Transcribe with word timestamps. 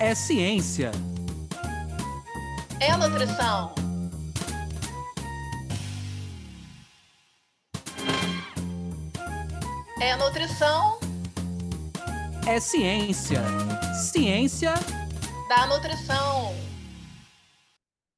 é 0.00 0.14
ciência. 0.14 0.92
É 2.80 2.96
nutrição. 2.96 3.74
É 10.00 10.16
nutrição 10.16 11.00
É 12.46 12.60
ciência. 12.60 13.42
Ciência. 14.12 14.74
da 15.48 15.66
nutrição. 15.66 16.54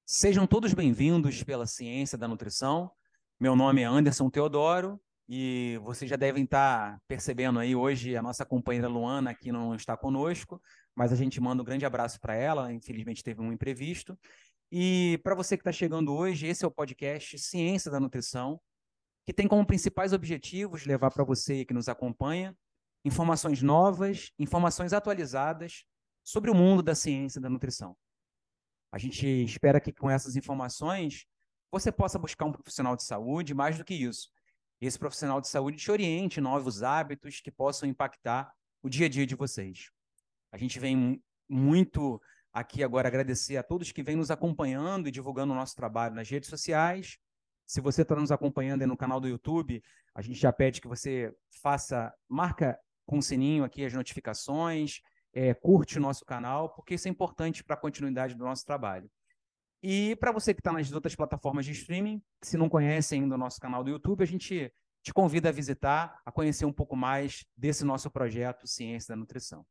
Sejam 0.04 0.46
todos 0.46 0.74
bem-vindos 0.74 1.42
pela 1.44 1.66
Ciência 1.66 2.18
da 2.18 2.28
Nutrição. 2.28 2.90
Meu 3.38 3.56
nome 3.56 3.82
é 3.82 3.84
Anderson 3.84 4.28
Teodoro 4.28 5.00
e 5.32 5.78
vocês 5.84 6.10
já 6.10 6.16
devem 6.16 6.42
estar 6.42 6.98
percebendo 7.06 7.60
aí 7.60 7.76
hoje 7.76 8.16
a 8.16 8.22
nossa 8.22 8.44
companheira 8.44 8.88
Luana 8.88 9.30
aqui 9.30 9.52
não 9.52 9.76
está 9.76 9.96
conosco, 9.96 10.60
mas 11.00 11.14
a 11.14 11.16
gente 11.16 11.40
manda 11.40 11.62
um 11.62 11.64
grande 11.64 11.86
abraço 11.86 12.20
para 12.20 12.34
ela. 12.34 12.70
Infelizmente 12.70 13.24
teve 13.24 13.40
um 13.40 13.50
imprevisto. 13.50 14.18
E 14.70 15.18
para 15.22 15.34
você 15.34 15.56
que 15.56 15.62
está 15.62 15.72
chegando 15.72 16.12
hoje, 16.12 16.46
esse 16.46 16.62
é 16.62 16.68
o 16.68 16.70
podcast 16.70 17.38
Ciência 17.38 17.90
da 17.90 17.98
Nutrição, 17.98 18.60
que 19.26 19.32
tem 19.32 19.48
como 19.48 19.64
principais 19.64 20.12
objetivos 20.12 20.84
levar 20.84 21.10
para 21.10 21.24
você 21.24 21.64
que 21.64 21.72
nos 21.72 21.88
acompanha 21.88 22.54
informações 23.02 23.62
novas, 23.62 24.30
informações 24.38 24.92
atualizadas 24.92 25.86
sobre 26.22 26.50
o 26.50 26.54
mundo 26.54 26.82
da 26.82 26.94
ciência 26.94 27.40
da 27.40 27.48
nutrição. 27.48 27.96
A 28.92 28.98
gente 28.98 29.26
espera 29.26 29.80
que 29.80 29.94
com 29.94 30.10
essas 30.10 30.36
informações 30.36 31.24
você 31.72 31.90
possa 31.90 32.18
buscar 32.18 32.44
um 32.44 32.52
profissional 32.52 32.94
de 32.94 33.04
saúde, 33.04 33.54
mais 33.54 33.78
do 33.78 33.86
que 33.86 33.94
isso. 33.94 34.28
Esse 34.78 34.98
profissional 34.98 35.40
de 35.40 35.48
saúde 35.48 35.78
te 35.78 35.90
oriente 35.90 36.42
novos 36.42 36.82
hábitos 36.82 37.40
que 37.40 37.50
possam 37.50 37.88
impactar 37.88 38.52
o 38.82 38.90
dia 38.90 39.06
a 39.06 39.08
dia 39.08 39.26
de 39.26 39.34
vocês. 39.34 39.88
A 40.52 40.58
gente 40.58 40.78
vem 40.78 41.22
muito 41.48 42.20
aqui 42.52 42.82
agora 42.82 43.08
agradecer 43.08 43.56
a 43.56 43.62
todos 43.62 43.92
que 43.92 44.02
vêm 44.02 44.16
nos 44.16 44.30
acompanhando 44.30 45.08
e 45.08 45.10
divulgando 45.10 45.52
o 45.52 45.56
nosso 45.56 45.76
trabalho 45.76 46.14
nas 46.14 46.28
redes 46.28 46.48
sociais. 46.48 47.18
Se 47.66 47.80
você 47.80 48.02
está 48.02 48.16
nos 48.16 48.32
acompanhando 48.32 48.86
no 48.86 48.96
canal 48.96 49.20
do 49.20 49.28
YouTube, 49.28 49.82
a 50.14 50.22
gente 50.22 50.40
já 50.40 50.52
pede 50.52 50.80
que 50.80 50.88
você 50.88 51.32
faça, 51.62 52.12
marca 52.28 52.78
com 53.06 53.18
o 53.18 53.22
sininho 53.22 53.64
aqui 53.64 53.84
as 53.84 53.92
notificações, 53.92 55.00
é, 55.32 55.54
curte 55.54 55.98
o 55.98 56.00
nosso 56.00 56.24
canal, 56.24 56.74
porque 56.74 56.94
isso 56.94 57.06
é 57.06 57.10
importante 57.10 57.62
para 57.62 57.74
a 57.74 57.80
continuidade 57.80 58.34
do 58.34 58.44
nosso 58.44 58.64
trabalho. 58.64 59.10
E 59.82 60.16
para 60.16 60.32
você 60.32 60.52
que 60.52 60.60
está 60.60 60.72
nas 60.72 60.92
outras 60.92 61.14
plataformas 61.14 61.64
de 61.64 61.72
streaming, 61.72 62.22
se 62.42 62.56
não 62.56 62.68
conhece 62.68 63.14
ainda 63.14 63.34
o 63.34 63.38
nosso 63.38 63.58
canal 63.60 63.82
do 63.82 63.90
YouTube, 63.90 64.22
a 64.22 64.26
gente 64.26 64.72
te 65.02 65.14
convida 65.14 65.48
a 65.48 65.52
visitar, 65.52 66.20
a 66.24 66.30
conhecer 66.30 66.66
um 66.66 66.72
pouco 66.72 66.94
mais 66.94 67.46
desse 67.56 67.84
nosso 67.84 68.10
projeto 68.10 68.66
Ciência 68.66 69.14
da 69.14 69.16
Nutrição. 69.16 69.64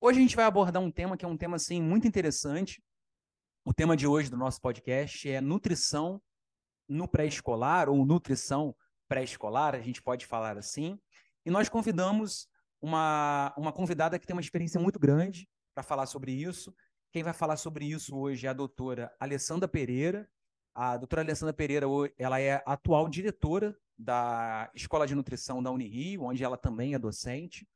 Hoje 0.00 0.20
a 0.20 0.22
gente 0.22 0.36
vai 0.36 0.44
abordar 0.44 0.80
um 0.80 0.92
tema 0.92 1.16
que 1.16 1.24
é 1.24 1.28
um 1.28 1.36
tema 1.36 1.56
assim 1.56 1.82
muito 1.82 2.06
interessante. 2.06 2.80
O 3.64 3.74
tema 3.74 3.96
de 3.96 4.06
hoje 4.06 4.30
do 4.30 4.36
nosso 4.36 4.60
podcast 4.60 5.28
é 5.28 5.40
nutrição 5.40 6.22
no 6.88 7.08
pré-escolar 7.08 7.88
ou 7.88 8.06
nutrição 8.06 8.76
pré-escolar, 9.08 9.74
a 9.74 9.80
gente 9.80 10.00
pode 10.00 10.24
falar 10.24 10.56
assim. 10.56 11.00
E 11.44 11.50
nós 11.50 11.68
convidamos 11.68 12.48
uma, 12.80 13.52
uma 13.58 13.72
convidada 13.72 14.20
que 14.20 14.26
tem 14.26 14.36
uma 14.36 14.40
experiência 14.40 14.80
muito 14.80 15.00
grande 15.00 15.48
para 15.74 15.82
falar 15.82 16.06
sobre 16.06 16.30
isso. 16.30 16.72
Quem 17.10 17.24
vai 17.24 17.32
falar 17.32 17.56
sobre 17.56 17.84
isso 17.84 18.16
hoje 18.16 18.46
é 18.46 18.50
a 18.50 18.54
doutora 18.54 19.12
Alessandra 19.18 19.66
Pereira. 19.66 20.30
A 20.72 20.96
doutora 20.96 21.22
Alessandra 21.22 21.52
Pereira 21.52 21.86
ela 22.16 22.40
é 22.40 22.62
atual 22.64 23.08
diretora 23.08 23.76
da 23.98 24.70
Escola 24.76 25.08
de 25.08 25.16
Nutrição 25.16 25.60
da 25.60 25.72
Unirio, 25.72 26.22
onde 26.22 26.44
ela 26.44 26.56
também 26.56 26.94
é 26.94 27.00
docente. 27.00 27.66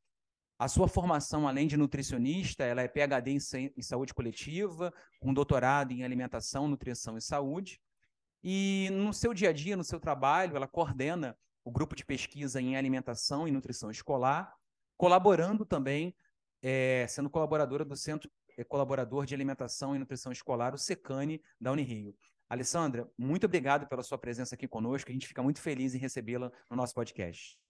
A 0.62 0.68
sua 0.68 0.86
formação, 0.86 1.48
além 1.48 1.66
de 1.66 1.76
nutricionista, 1.76 2.62
ela 2.62 2.82
é 2.82 2.86
PhD 2.86 3.36
em 3.76 3.82
saúde 3.82 4.14
coletiva, 4.14 4.94
com 5.18 5.34
doutorado 5.34 5.90
em 5.90 6.04
alimentação, 6.04 6.68
nutrição 6.68 7.18
e 7.18 7.20
saúde. 7.20 7.80
E 8.44 8.88
no 8.92 9.12
seu 9.12 9.34
dia 9.34 9.50
a 9.50 9.52
dia, 9.52 9.76
no 9.76 9.82
seu 9.82 9.98
trabalho, 9.98 10.54
ela 10.54 10.68
coordena 10.68 11.36
o 11.64 11.70
grupo 11.72 11.96
de 11.96 12.06
pesquisa 12.06 12.60
em 12.60 12.76
alimentação 12.76 13.48
e 13.48 13.50
nutrição 13.50 13.90
escolar, 13.90 14.54
colaborando 14.96 15.66
também, 15.66 16.14
é, 16.62 17.06
sendo 17.08 17.28
colaboradora 17.28 17.84
do 17.84 17.96
Centro 17.96 18.30
é, 18.56 18.62
Colaborador 18.62 19.26
de 19.26 19.34
Alimentação 19.34 19.96
e 19.96 19.98
Nutrição 19.98 20.30
Escolar, 20.30 20.76
o 20.76 20.78
SECANE, 20.78 21.42
da 21.60 21.72
Unirio. 21.72 22.14
Alessandra, 22.48 23.10
muito 23.18 23.46
obrigado 23.46 23.88
pela 23.88 24.04
sua 24.04 24.16
presença 24.16 24.54
aqui 24.54 24.68
conosco. 24.68 25.10
A 25.10 25.12
gente 25.12 25.26
fica 25.26 25.42
muito 25.42 25.60
feliz 25.60 25.92
em 25.92 25.98
recebê-la 25.98 26.52
no 26.70 26.76
nosso 26.76 26.94
podcast. 26.94 27.60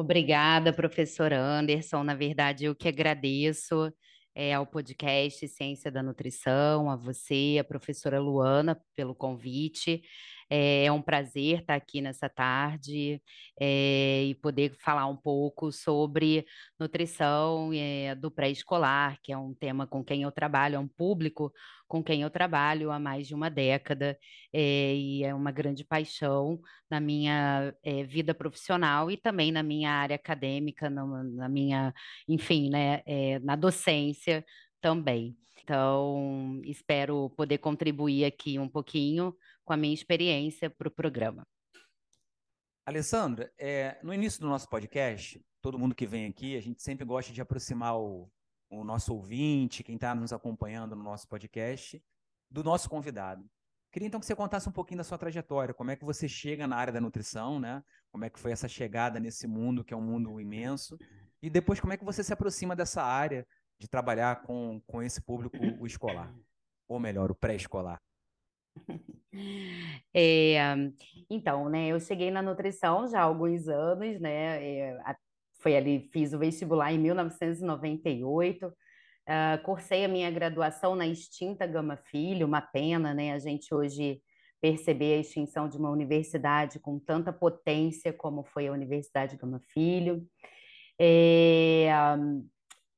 Obrigada, 0.00 0.72
professor 0.72 1.30
Anderson. 1.30 2.02
Na 2.02 2.14
verdade, 2.14 2.64
eu 2.64 2.74
que 2.74 2.88
agradeço 2.88 3.92
é, 4.34 4.54
ao 4.54 4.66
podcast 4.66 5.46
Ciência 5.46 5.92
da 5.92 6.02
Nutrição, 6.02 6.90
a 6.90 6.96
você, 6.96 7.58
a 7.60 7.64
professora 7.64 8.18
Luana, 8.18 8.80
pelo 8.96 9.14
convite. 9.14 10.00
É, 10.50 10.86
é 10.86 10.92
um 10.92 11.00
prazer 11.00 11.60
estar 11.60 11.76
aqui 11.76 12.00
nessa 12.00 12.28
tarde 12.28 13.22
é, 13.60 14.24
e 14.24 14.34
poder 14.34 14.74
falar 14.80 15.06
um 15.06 15.16
pouco 15.16 15.70
sobre 15.70 16.44
nutrição 16.78 17.70
é, 17.72 18.16
do 18.16 18.30
pré-escolar, 18.32 19.18
que 19.22 19.32
é 19.32 19.38
um 19.38 19.54
tema 19.54 19.86
com 19.86 20.04
quem 20.04 20.22
eu 20.22 20.32
trabalho, 20.32 20.74
é 20.74 20.78
um 20.78 20.88
público 20.88 21.52
com 21.86 22.02
quem 22.02 22.22
eu 22.22 22.30
trabalho 22.30 22.90
há 22.90 22.98
mais 22.98 23.28
de 23.28 23.34
uma 23.34 23.48
década 23.48 24.18
é, 24.52 24.94
e 24.94 25.24
é 25.24 25.32
uma 25.34 25.52
grande 25.52 25.84
paixão 25.84 26.60
na 26.90 26.98
minha 27.00 27.72
é, 27.84 28.02
vida 28.04 28.34
profissional 28.34 29.10
e 29.10 29.16
também 29.16 29.52
na 29.52 29.62
minha 29.62 29.92
área 29.92 30.16
acadêmica, 30.16 30.90
na, 30.90 31.04
na 31.24 31.48
minha, 31.48 31.94
enfim, 32.28 32.70
né, 32.70 33.02
na 33.42 33.54
docência 33.56 34.44
também. 34.80 35.36
Então, 35.62 36.60
espero 36.64 37.30
poder 37.36 37.58
contribuir 37.58 38.24
aqui 38.24 38.58
um 38.58 38.68
pouquinho 38.68 39.34
com 39.70 39.74
a 39.74 39.76
minha 39.76 39.94
experiência 39.94 40.68
para 40.68 40.88
o 40.88 40.90
programa. 40.90 41.46
Alessandra, 42.84 43.52
é, 43.56 44.00
no 44.02 44.12
início 44.12 44.40
do 44.40 44.48
nosso 44.48 44.68
podcast, 44.68 45.40
todo 45.62 45.78
mundo 45.78 45.94
que 45.94 46.08
vem 46.08 46.26
aqui, 46.26 46.56
a 46.56 46.60
gente 46.60 46.82
sempre 46.82 47.04
gosta 47.04 47.32
de 47.32 47.40
aproximar 47.40 47.96
o, 47.96 48.28
o 48.68 48.82
nosso 48.82 49.14
ouvinte, 49.14 49.84
quem 49.84 49.94
está 49.94 50.12
nos 50.12 50.32
acompanhando 50.32 50.96
no 50.96 51.04
nosso 51.04 51.28
podcast, 51.28 52.02
do 52.50 52.64
nosso 52.64 52.90
convidado. 52.90 53.48
Queria 53.92 54.08
então 54.08 54.18
que 54.18 54.26
você 54.26 54.34
contasse 54.34 54.68
um 54.68 54.72
pouquinho 54.72 54.98
da 54.98 55.04
sua 55.04 55.16
trajetória, 55.16 55.72
como 55.72 55.92
é 55.92 55.94
que 55.94 56.04
você 56.04 56.26
chega 56.26 56.66
na 56.66 56.74
área 56.74 56.92
da 56.92 57.00
nutrição, 57.00 57.60
né? 57.60 57.80
Como 58.10 58.24
é 58.24 58.28
que 58.28 58.40
foi 58.40 58.50
essa 58.50 58.66
chegada 58.66 59.20
nesse 59.20 59.46
mundo 59.46 59.84
que 59.84 59.94
é 59.94 59.96
um 59.96 60.02
mundo 60.02 60.40
imenso 60.40 60.98
e 61.40 61.48
depois 61.48 61.78
como 61.78 61.92
é 61.92 61.96
que 61.96 62.04
você 62.04 62.24
se 62.24 62.32
aproxima 62.32 62.74
dessa 62.74 63.04
área 63.04 63.46
de 63.78 63.86
trabalhar 63.86 64.42
com, 64.42 64.82
com 64.84 65.00
esse 65.00 65.22
público 65.22 65.56
escolar, 65.86 66.34
ou 66.88 66.98
melhor, 66.98 67.30
o 67.30 67.36
pré-escolar. 67.36 68.02
É, 70.12 70.58
então, 71.30 71.68
né, 71.68 71.86
eu 71.86 72.00
cheguei 72.00 72.32
na 72.32 72.42
nutrição 72.42 73.08
já 73.08 73.20
há 73.20 73.22
alguns 73.22 73.68
anos, 73.68 74.20
né, 74.20 74.60
é, 74.60 74.98
foi 75.60 75.76
ali, 75.76 76.08
fiz 76.12 76.32
o 76.32 76.38
vestibular 76.38 76.92
em 76.92 76.98
1998, 76.98 78.66
uh, 78.66 78.72
ah, 79.26 79.58
cursei 79.64 80.04
a 80.04 80.08
minha 80.08 80.30
graduação 80.30 80.96
na 80.96 81.06
extinta 81.06 81.66
Gama 81.66 81.96
Filho, 81.96 82.46
uma 82.46 82.60
pena, 82.60 83.14
né, 83.14 83.32
a 83.32 83.38
gente 83.38 83.72
hoje 83.72 84.20
perceber 84.60 85.14
a 85.14 85.20
extinção 85.20 85.68
de 85.68 85.78
uma 85.78 85.90
universidade 85.90 86.78
com 86.78 86.98
tanta 86.98 87.32
potência 87.32 88.12
como 88.12 88.42
foi 88.44 88.68
a 88.68 88.72
Universidade 88.72 89.36
Gama 89.36 89.60
Filho. 89.72 90.26
É, 91.00 91.88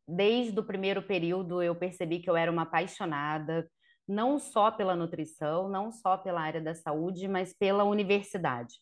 desde 0.09 0.59
o 0.59 0.65
primeiro 0.65 1.03
período 1.03 1.63
eu 1.63 1.75
percebi 1.77 2.19
que 2.19 2.29
eu 2.29 2.37
era 2.37 2.51
uma 2.51 2.63
apaixonada 2.63 3.69
não 4.13 4.39
só 4.39 4.71
pela 4.71 4.95
nutrição, 4.95 5.69
não 5.69 5.91
só 5.91 6.17
pela 6.17 6.41
área 6.41 6.61
da 6.61 6.75
saúde, 6.75 7.27
mas 7.27 7.53
pela 7.53 7.85
universidade. 7.85 8.75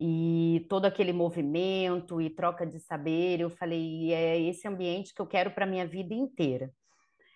E 0.00 0.64
todo 0.68 0.84
aquele 0.84 1.12
movimento 1.12 2.20
e 2.20 2.30
troca 2.30 2.64
de 2.64 2.78
saber, 2.78 3.40
eu 3.40 3.50
falei, 3.50 4.12
é 4.12 4.40
esse 4.40 4.68
ambiente 4.68 5.12
que 5.12 5.20
eu 5.20 5.26
quero 5.26 5.50
para 5.50 5.64
a 5.64 5.68
minha 5.68 5.86
vida 5.86 6.14
inteira. 6.14 6.70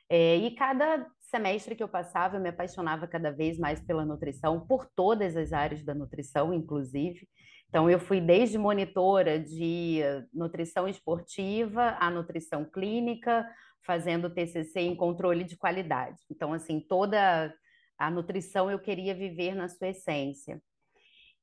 É, 0.08 0.36
e 0.36 0.54
cada 0.54 1.06
semestre 1.18 1.74
que 1.74 1.82
eu 1.82 1.88
passava, 1.88 2.36
eu 2.36 2.40
me 2.40 2.50
apaixonava 2.50 3.08
cada 3.08 3.32
vez 3.32 3.58
mais 3.58 3.80
pela 3.80 4.04
nutrição, 4.04 4.60
por 4.66 4.86
todas 4.94 5.36
as 5.36 5.52
áreas 5.52 5.82
da 5.82 5.94
nutrição, 5.94 6.52
inclusive. 6.52 7.26
Então, 7.68 7.88
eu 7.88 7.98
fui 7.98 8.20
desde 8.20 8.58
monitora 8.58 9.40
de 9.40 10.00
nutrição 10.32 10.86
esportiva 10.86 11.96
a 11.98 12.10
nutrição 12.10 12.66
clínica, 12.66 13.48
fazendo 13.82 14.32
TCC 14.32 14.80
em 14.80 14.96
controle 14.96 15.44
de 15.44 15.56
qualidade. 15.56 16.18
Então, 16.30 16.52
assim, 16.52 16.80
toda 16.80 17.54
a 17.98 18.10
nutrição 18.10 18.70
eu 18.70 18.78
queria 18.78 19.14
viver 19.14 19.54
na 19.54 19.68
sua 19.68 19.88
essência. 19.88 20.60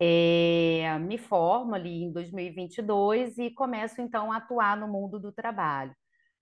É, 0.02 0.98
me 1.00 1.18
formo 1.18 1.76
ali 1.76 2.04
em 2.04 2.12
2022 2.12 3.38
e 3.38 3.52
começo 3.52 4.02
então 4.02 4.32
a 4.32 4.38
atuar 4.38 4.78
no 4.78 4.88
mundo 4.88 5.20
do 5.20 5.32
trabalho. 5.32 5.94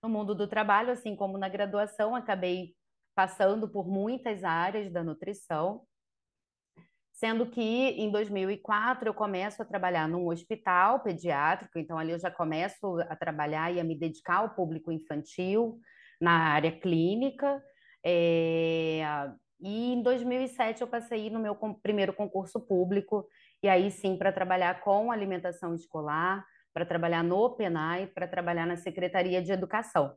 No 0.02 0.10
mundo 0.10 0.36
do 0.36 0.48
trabalho, 0.48 0.92
assim 0.92 1.16
como 1.16 1.38
na 1.38 1.50
graduação, 1.50 2.16
acabei 2.16 2.76
passando 3.16 3.68
por 3.68 3.88
muitas 3.88 4.44
áreas 4.44 4.92
da 4.92 5.04
nutrição, 5.04 5.82
sendo 7.18 7.48
que 7.48 7.62
em 7.62 8.12
2004 8.12 9.10
eu 9.10 9.14
começo 9.14 9.60
a 9.60 9.66
trabalhar 9.66 10.08
num 10.08 10.28
hospital 10.28 11.00
pediátrico, 11.00 11.80
então 11.80 11.98
ali 11.98 12.12
eu 12.12 12.20
já 12.20 12.30
começo 12.30 13.00
a 13.10 13.16
trabalhar 13.16 13.74
e 13.74 13.80
a 13.80 13.84
me 13.84 13.98
dedicar 13.98 14.38
ao 14.38 14.52
público 14.52 14.92
infantil, 14.92 15.80
na 16.22 16.54
área 16.54 16.72
clínica. 16.72 17.60
É, 18.06 19.02
e 19.60 19.94
em 19.94 20.04
2007 20.04 20.82
eu 20.82 20.88
passei 20.88 21.32
no 21.32 21.40
meu 21.40 21.56
primeiro 21.82 22.14
concurso 22.14 22.60
público, 22.60 23.28
e 23.64 23.68
aí 23.68 23.90
sim 23.90 24.16
para 24.16 24.32
trabalhar 24.32 24.82
com 24.82 25.12
alimentação 25.12 25.74
escolar, 25.74 26.46
para 26.72 26.86
trabalhar 26.86 27.24
no 27.24 27.50
PENAI, 27.56 28.06
para 28.06 28.28
trabalhar 28.28 28.68
na 28.68 28.78
Secretaria 28.78 29.42
de 29.42 29.52
Educação. 29.52 30.16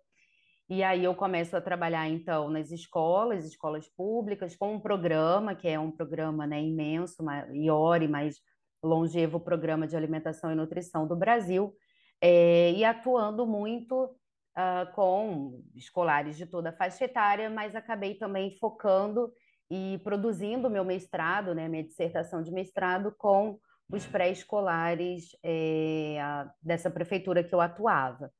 E 0.70 0.84
aí 0.84 1.02
eu 1.02 1.17
começo 1.17 1.56
a 1.56 1.61
trabalhar 1.61 2.08
então 2.08 2.49
nas 2.49 2.70
escolas, 2.70 3.44
escolas 3.44 3.88
públicas, 3.88 4.55
com 4.55 4.72
um 4.75 4.78
programa 4.78 5.52
que 5.52 5.67
é 5.67 5.76
um 5.81 5.90
programa 5.90 6.46
né, 6.46 6.62
imenso, 6.62 7.25
maior 7.25 8.00
e 8.00 8.06
mais 8.06 8.37
longevo 8.81 9.40
programa 9.40 9.84
de 9.88 9.96
alimentação 9.96 10.52
e 10.52 10.55
nutrição 10.55 11.08
do 11.08 11.17
Brasil, 11.17 11.75
é, 12.20 12.70
e 12.70 12.84
atuando 12.84 13.44
muito 13.49 14.05
uh, 14.05 14.93
com 14.94 15.61
escolares 15.75 16.37
de 16.37 16.46
toda 16.46 16.69
a 16.69 16.76
faixa 16.76 17.05
etária, 17.05 17.50
mas 17.50 17.75
acabei 17.75 18.14
também 18.14 18.56
focando 18.61 19.32
e 19.69 19.99
produzindo 20.05 20.70
meu 20.70 20.84
mestrado, 20.84 21.52
né, 21.52 21.69
minha 21.69 21.82
dissertação 21.82 22.44
de 22.44 22.52
mestrado 22.52 23.12
com 23.19 23.58
os 23.90 24.06
pré-escolares 24.06 25.37
é, 25.43 26.17
dessa 26.62 26.88
prefeitura 26.88 27.43
que 27.43 27.52
eu 27.52 27.61
atuava. 27.61 28.31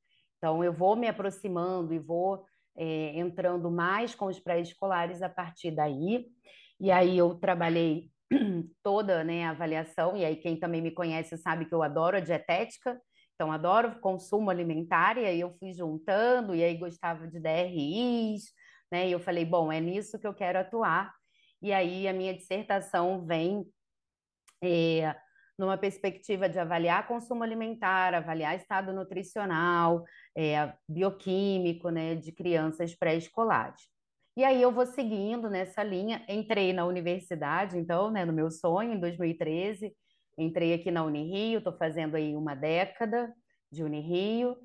Então, 0.41 0.63
eu 0.63 0.73
vou 0.73 0.95
me 0.95 1.07
aproximando 1.07 1.93
e 1.93 1.99
vou 1.99 2.43
é, 2.75 3.19
entrando 3.19 3.69
mais 3.69 4.15
com 4.15 4.25
os 4.25 4.39
pré-escolares 4.39 5.21
a 5.21 5.29
partir 5.29 5.69
daí. 5.69 6.25
E 6.79 6.89
aí 6.89 7.15
eu 7.15 7.35
trabalhei 7.35 8.09
toda 8.81 9.23
né, 9.23 9.45
a 9.45 9.51
avaliação, 9.51 10.17
e 10.17 10.25
aí 10.25 10.35
quem 10.35 10.57
também 10.57 10.81
me 10.81 10.89
conhece 10.89 11.37
sabe 11.37 11.65
que 11.65 11.75
eu 11.75 11.83
adoro 11.83 12.17
a 12.17 12.19
dietética, 12.19 12.99
então 13.35 13.51
adoro 13.51 13.99
consumo 13.99 14.49
alimentar, 14.49 15.15
e 15.19 15.25
aí 15.25 15.39
eu 15.39 15.53
fui 15.59 15.73
juntando, 15.73 16.55
e 16.55 16.63
aí 16.63 16.75
gostava 16.75 17.27
de 17.27 17.39
DRIs, 17.39 18.45
né? 18.91 19.09
E 19.09 19.11
eu 19.11 19.19
falei, 19.19 19.45
bom, 19.45 19.71
é 19.71 19.79
nisso 19.79 20.17
que 20.17 20.25
eu 20.25 20.33
quero 20.33 20.57
atuar. 20.57 21.13
E 21.61 21.71
aí 21.71 22.07
a 22.07 22.13
minha 22.13 22.33
dissertação 22.33 23.23
vem 23.23 23.63
é, 24.63 25.15
numa 25.61 25.77
perspectiva 25.77 26.49
de 26.49 26.57
avaliar 26.57 27.07
consumo 27.07 27.43
alimentar, 27.43 28.15
avaliar 28.15 28.55
estado 28.55 28.91
nutricional, 28.91 30.03
é, 30.35 30.73
bioquímico, 30.89 31.89
né, 31.89 32.15
de 32.15 32.31
crianças 32.31 32.95
pré-escolares. 32.95 33.79
E 34.35 34.43
aí 34.43 34.59
eu 34.59 34.71
vou 34.71 34.87
seguindo 34.87 35.51
nessa 35.51 35.83
linha. 35.83 36.25
Entrei 36.27 36.73
na 36.73 36.83
universidade, 36.83 37.77
então, 37.77 38.09
né, 38.09 38.25
no 38.25 38.33
meu 38.33 38.49
sonho, 38.49 38.93
em 38.93 38.99
2013. 38.99 39.95
Entrei 40.35 40.73
aqui 40.73 40.89
na 40.89 41.03
Unirio, 41.03 41.59
estou 41.59 41.77
fazendo 41.77 42.15
aí 42.15 42.35
uma 42.35 42.55
década 42.55 43.31
de 43.71 43.83
Unirio. 43.83 44.57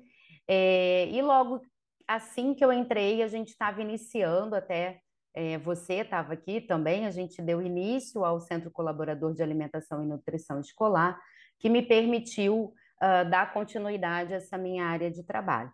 É, 0.47 1.07
e 1.09 1.21
logo 1.21 1.61
assim 2.07 2.55
que 2.55 2.65
eu 2.65 2.73
entrei, 2.73 3.21
a 3.21 3.27
gente 3.27 3.49
estava 3.49 3.83
iniciando 3.83 4.55
até 4.55 4.99
é, 5.33 5.57
você 5.57 5.95
estava 5.95 6.33
aqui 6.33 6.61
também, 6.61 7.05
a 7.05 7.11
gente 7.11 7.41
deu 7.41 7.61
início 7.61 8.25
ao 8.25 8.39
Centro 8.39 8.71
Colaborador 8.71 9.33
de 9.33 9.43
Alimentação 9.43 10.03
e 10.03 10.07
Nutrição 10.07 10.59
Escolar, 10.59 11.19
que 11.59 11.69
me 11.69 11.81
permitiu 11.81 12.73
uh, 13.01 13.29
dar 13.29 13.53
continuidade 13.53 14.33
a 14.33 14.37
essa 14.37 14.57
minha 14.57 14.85
área 14.85 15.11
de 15.11 15.23
trabalho. 15.23 15.71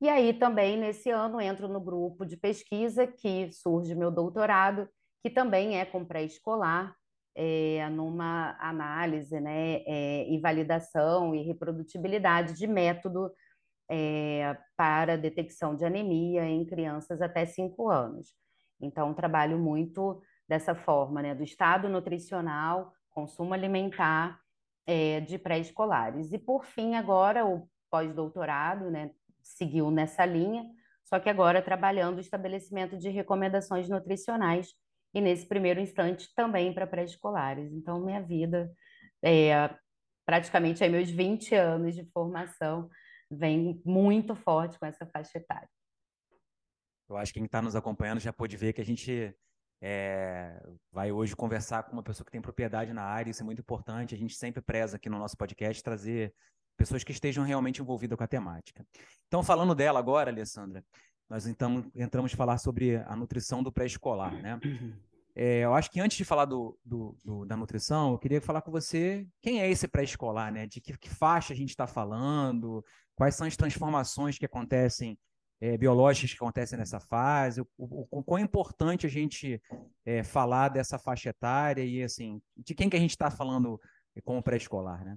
E 0.00 0.08
aí 0.08 0.32
também, 0.32 0.78
nesse 0.78 1.10
ano, 1.10 1.40
entro 1.40 1.68
no 1.68 1.80
grupo 1.80 2.24
de 2.24 2.36
pesquisa 2.36 3.06
que 3.06 3.50
surge 3.52 3.94
meu 3.94 4.10
doutorado, 4.10 4.88
que 5.22 5.28
também 5.28 5.78
é 5.78 5.84
com 5.84 6.04
pré-escolar, 6.04 6.96
é, 7.34 7.88
numa 7.90 8.56
análise 8.58 9.38
né, 9.40 9.82
é, 9.86 10.26
e 10.28 10.38
validação 10.38 11.34
e 11.34 11.42
reprodutibilidade 11.42 12.54
de 12.54 12.66
método 12.66 13.30
é, 13.90 14.56
para 14.76 15.18
detecção 15.18 15.74
de 15.74 15.84
anemia 15.84 16.44
em 16.44 16.64
crianças 16.64 17.20
até 17.20 17.44
5 17.44 17.90
anos. 17.90 18.34
Então, 18.80 19.14
trabalho 19.14 19.58
muito 19.58 20.22
dessa 20.48 20.74
forma, 20.74 21.22
né? 21.22 21.34
Do 21.34 21.44
estado 21.44 21.88
nutricional, 21.88 22.92
consumo 23.10 23.54
alimentar 23.54 24.40
é, 24.86 25.20
de 25.20 25.38
pré-escolares. 25.38 26.32
E, 26.32 26.38
por 26.38 26.64
fim, 26.64 26.94
agora 26.94 27.46
o 27.46 27.68
pós-doutorado, 27.90 28.90
né? 28.90 29.10
Seguiu 29.42 29.90
nessa 29.90 30.24
linha, 30.24 30.64
só 31.04 31.18
que 31.18 31.28
agora 31.28 31.62
trabalhando 31.62 32.18
o 32.18 32.20
estabelecimento 32.20 32.96
de 32.96 33.08
recomendações 33.08 33.88
nutricionais 33.88 34.74
e, 35.14 35.20
nesse 35.20 35.46
primeiro 35.46 35.80
instante, 35.80 36.32
também 36.34 36.72
para 36.72 36.86
pré-escolares. 36.86 37.72
Então, 37.72 38.00
minha 38.00 38.22
vida, 38.22 38.70
é, 39.22 39.70
praticamente 40.24 40.84
aí 40.84 40.90
meus 40.90 41.10
20 41.10 41.54
anos 41.54 41.94
de 41.94 42.04
formação, 42.12 42.88
vem 43.30 43.80
muito 43.84 44.34
forte 44.34 44.78
com 44.78 44.86
essa 44.86 45.06
faixa 45.06 45.38
etária. 45.38 45.68
Eu 47.10 47.16
acho 47.16 47.32
que 47.32 47.40
quem 47.40 47.46
está 47.46 47.60
nos 47.60 47.74
acompanhando 47.74 48.20
já 48.20 48.32
pôde 48.32 48.56
ver 48.56 48.72
que 48.72 48.80
a 48.80 48.84
gente 48.84 49.34
é, 49.82 50.62
vai 50.92 51.10
hoje 51.10 51.34
conversar 51.34 51.82
com 51.82 51.92
uma 51.92 52.02
pessoa 52.02 52.24
que 52.24 52.30
tem 52.30 52.40
propriedade 52.40 52.92
na 52.92 53.02
área, 53.02 53.30
isso 53.30 53.42
é 53.42 53.44
muito 53.44 53.60
importante. 53.60 54.14
A 54.14 54.18
gente 54.18 54.36
sempre 54.36 54.62
preza 54.62 54.96
aqui 54.96 55.08
no 55.08 55.18
nosso 55.18 55.36
podcast 55.36 55.82
trazer 55.82 56.32
pessoas 56.76 57.02
que 57.02 57.12
estejam 57.12 57.44
realmente 57.44 57.82
envolvidas 57.82 58.16
com 58.16 58.22
a 58.24 58.28
temática. 58.28 58.86
Então, 59.26 59.42
falando 59.42 59.74
dela 59.74 59.98
agora, 59.98 60.30
Alessandra, 60.30 60.84
nós 61.28 61.46
então 61.46 61.90
entramos 61.94 62.32
a 62.32 62.36
falar 62.36 62.58
sobre 62.58 62.96
a 62.96 63.16
nutrição 63.16 63.62
do 63.62 63.72
pré-escolar, 63.72 64.32
né? 64.40 64.60
É, 65.32 65.60
eu 65.60 65.72
acho 65.74 65.90
que 65.92 66.00
antes 66.00 66.18
de 66.18 66.24
falar 66.24 66.44
do, 66.44 66.76
do, 66.84 67.16
do, 67.24 67.44
da 67.46 67.56
nutrição, 67.56 68.12
eu 68.12 68.18
queria 68.18 68.40
falar 68.40 68.62
com 68.62 68.70
você 68.70 69.26
quem 69.40 69.60
é 69.60 69.70
esse 69.70 69.86
pré-escolar, 69.86 70.52
né? 70.52 70.66
De 70.66 70.80
que, 70.80 70.98
que 70.98 71.08
faixa 71.08 71.52
a 71.52 71.56
gente 71.56 71.70
está 71.70 71.86
falando, 71.86 72.84
quais 73.14 73.36
são 73.36 73.46
as 73.46 73.56
transformações 73.56 74.36
que 74.36 74.44
acontecem 74.44 75.16
é, 75.60 75.76
biológicas 75.76 76.30
que 76.30 76.36
acontecem 76.36 76.78
nessa 76.78 76.98
fase, 76.98 77.60
o, 77.60 77.66
o, 77.76 78.06
o 78.10 78.24
quão 78.24 78.38
importante 78.38 79.06
a 79.06 79.10
gente 79.10 79.60
é, 80.04 80.22
falar 80.22 80.68
dessa 80.68 80.98
faixa 80.98 81.28
etária 81.28 81.84
e, 81.84 82.02
assim, 82.02 82.40
de 82.56 82.74
quem 82.74 82.88
que 82.88 82.96
a 82.96 83.00
gente 83.00 83.10
está 83.10 83.30
falando 83.30 83.80
com 84.24 84.38
o 84.38 84.42
pré-escolar, 84.42 85.04
né? 85.04 85.16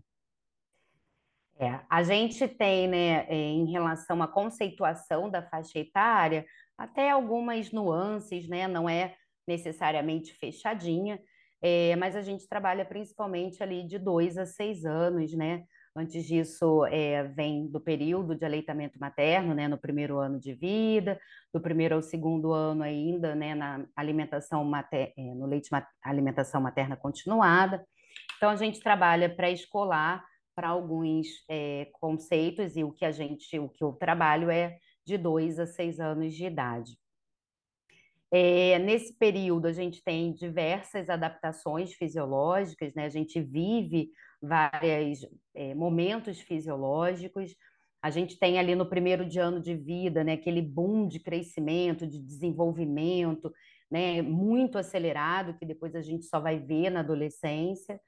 É, 1.59 1.79
a 1.89 2.03
gente 2.03 2.47
tem, 2.47 2.87
né, 2.87 3.25
é, 3.29 3.35
em 3.35 3.71
relação 3.71 4.21
à 4.23 4.27
conceituação 4.27 5.29
da 5.29 5.41
faixa 5.41 5.79
etária, 5.79 6.45
até 6.77 7.11
algumas 7.11 7.71
nuances, 7.71 8.47
né, 8.47 8.67
não 8.67 8.89
é 8.89 9.15
necessariamente 9.47 10.33
fechadinha, 10.33 11.21
é, 11.61 11.95
mas 11.95 12.15
a 12.15 12.21
gente 12.21 12.47
trabalha 12.47 12.83
principalmente 12.83 13.61
ali 13.61 13.85
de 13.85 13.99
dois 13.99 14.37
a 14.37 14.45
seis 14.45 14.83
anos, 14.83 15.31
né, 15.33 15.63
Antes 15.95 16.25
disso, 16.25 16.85
é, 16.87 17.23
vem 17.23 17.67
do 17.67 17.79
período 17.79 18.35
de 18.35 18.43
aleitamento 18.43 18.99
materno, 18.99 19.53
né, 19.53 19.67
no 19.67 19.77
primeiro 19.77 20.17
ano 20.17 20.39
de 20.39 20.53
vida, 20.53 21.19
do 21.53 21.61
primeiro 21.61 21.93
ao 21.93 22.01
segundo 22.01 22.51
ano 22.51 22.81
ainda, 22.81 23.35
né, 23.35 23.53
na 23.53 23.85
alimentação 23.95 24.63
mater... 24.63 25.13
É, 25.15 25.21
no 25.35 25.45
leite 25.45 25.69
alimentação 26.03 26.59
materna 26.59 26.95
continuada. 26.95 27.85
Então, 28.37 28.49
a 28.49 28.55
gente 28.55 28.79
trabalha 28.79 29.33
pré-escolar 29.33 30.25
para 30.55 30.69
alguns 30.69 31.27
é, 31.47 31.89
conceitos 31.93 32.75
e 32.75 32.83
o 32.83 32.91
que 32.91 33.05
a 33.05 33.11
gente, 33.11 33.59
o 33.59 33.69
que 33.69 33.83
eu 33.83 33.93
trabalho 33.93 34.49
é 34.49 34.77
de 35.05 35.17
dois 35.17 35.59
a 35.59 35.67
seis 35.67 35.99
anos 35.99 36.33
de 36.33 36.45
idade. 36.45 36.97
É, 38.31 38.79
nesse 38.79 39.15
período, 39.15 39.67
a 39.67 39.71
gente 39.71 40.03
tem 40.03 40.33
diversas 40.33 41.07
adaptações 41.07 41.93
fisiológicas, 41.93 42.91
né? 42.95 43.05
A 43.05 43.09
gente 43.09 43.39
vive 43.39 44.09
vários 44.43 45.25
é, 45.55 45.73
momentos 45.73 46.39
fisiológicos. 46.41 47.55
A 48.01 48.09
gente 48.09 48.37
tem 48.37 48.59
ali 48.59 48.75
no 48.75 48.85
primeiro 48.85 49.25
de 49.25 49.39
ano 49.39 49.61
de 49.61 49.73
vida, 49.73 50.23
né, 50.23 50.33
aquele 50.33 50.61
boom 50.61 51.07
de 51.07 51.19
crescimento, 51.21 52.05
de 52.05 52.19
desenvolvimento, 52.19 53.51
né, 53.89 54.21
muito 54.21 54.77
acelerado, 54.77 55.57
que 55.57 55.65
depois 55.65 55.95
a 55.95 56.01
gente 56.01 56.25
só 56.25 56.39
vai 56.39 56.59
ver 56.59 56.89
na 56.89 56.99
adolescência. 56.99 57.99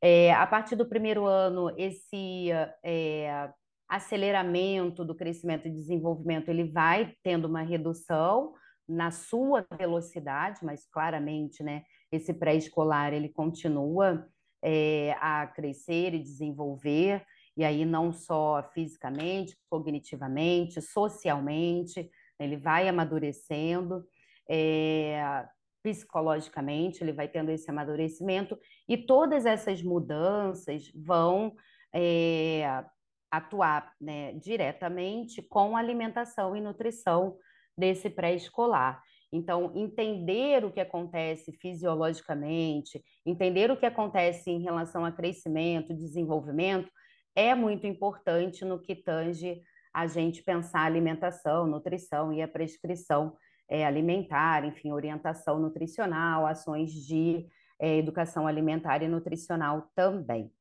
É, 0.00 0.32
a 0.32 0.46
partir 0.46 0.76
do 0.76 0.88
primeiro 0.88 1.26
ano, 1.26 1.74
esse 1.76 2.50
é, 2.84 3.50
aceleramento 3.88 5.04
do 5.04 5.16
crescimento 5.16 5.66
e 5.66 5.72
desenvolvimento, 5.72 6.48
ele 6.48 6.70
vai 6.70 7.14
tendo 7.24 7.46
uma 7.46 7.62
redução 7.62 8.54
na 8.88 9.10
sua 9.10 9.66
velocidade, 9.76 10.60
mas 10.62 10.86
claramente, 10.86 11.62
né, 11.62 11.82
esse 12.12 12.32
pré-escolar, 12.32 13.12
ele 13.12 13.28
continua 13.28 14.28
é, 14.62 15.16
a 15.20 15.46
crescer 15.46 16.14
e 16.14 16.22
desenvolver, 16.22 17.24
e 17.56 17.64
aí 17.64 17.84
não 17.84 18.12
só 18.12 18.62
fisicamente, 18.72 19.56
cognitivamente, 19.68 20.80
socialmente, 20.80 22.10
ele 22.38 22.56
vai 22.56 22.88
amadurecendo, 22.88 24.04
é, 24.48 25.46
psicologicamente, 25.82 27.02
ele 27.02 27.12
vai 27.12 27.28
tendo 27.28 27.50
esse 27.50 27.70
amadurecimento, 27.70 28.58
e 28.88 28.96
todas 28.96 29.46
essas 29.46 29.82
mudanças 29.82 30.90
vão 30.94 31.54
é, 31.94 32.84
atuar 33.30 33.94
né, 34.00 34.32
diretamente 34.34 35.40
com 35.42 35.76
alimentação 35.76 36.56
e 36.56 36.60
nutrição 36.60 37.38
desse 37.76 38.10
pré-escolar. 38.10 39.02
Então, 39.32 39.72
entender 39.76 40.64
o 40.64 40.72
que 40.72 40.80
acontece 40.80 41.52
fisiologicamente, 41.52 43.02
entender 43.24 43.70
o 43.70 43.76
que 43.76 43.86
acontece 43.86 44.50
em 44.50 44.60
relação 44.60 45.04
a 45.04 45.12
crescimento, 45.12 45.94
desenvolvimento, 45.94 46.90
é 47.34 47.54
muito 47.54 47.86
importante 47.86 48.64
no 48.64 48.80
que 48.80 48.94
tange 48.94 49.62
a 49.94 50.06
gente 50.06 50.42
pensar 50.42 50.82
alimentação, 50.82 51.66
nutrição 51.66 52.32
e 52.32 52.42
a 52.42 52.48
prescrição 52.48 53.36
é, 53.68 53.86
alimentar, 53.86 54.64
enfim, 54.64 54.90
orientação 54.90 55.60
nutricional, 55.60 56.44
ações 56.44 56.92
de 56.92 57.46
é, 57.78 57.96
educação 57.96 58.46
alimentar 58.46 59.02
e 59.02 59.08
nutricional 59.08 59.88
também. 59.94 60.52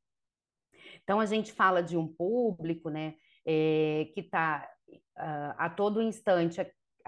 Então, 1.03 1.19
a 1.19 1.25
gente 1.25 1.51
fala 1.51 1.81
de 1.81 1.97
um 1.97 2.07
público 2.07 2.89
né, 2.89 3.15
é, 3.45 4.09
que 4.13 4.21
está 4.21 4.69
ah, 5.17 5.55
a 5.57 5.69
todo 5.69 6.01
instante 6.01 6.61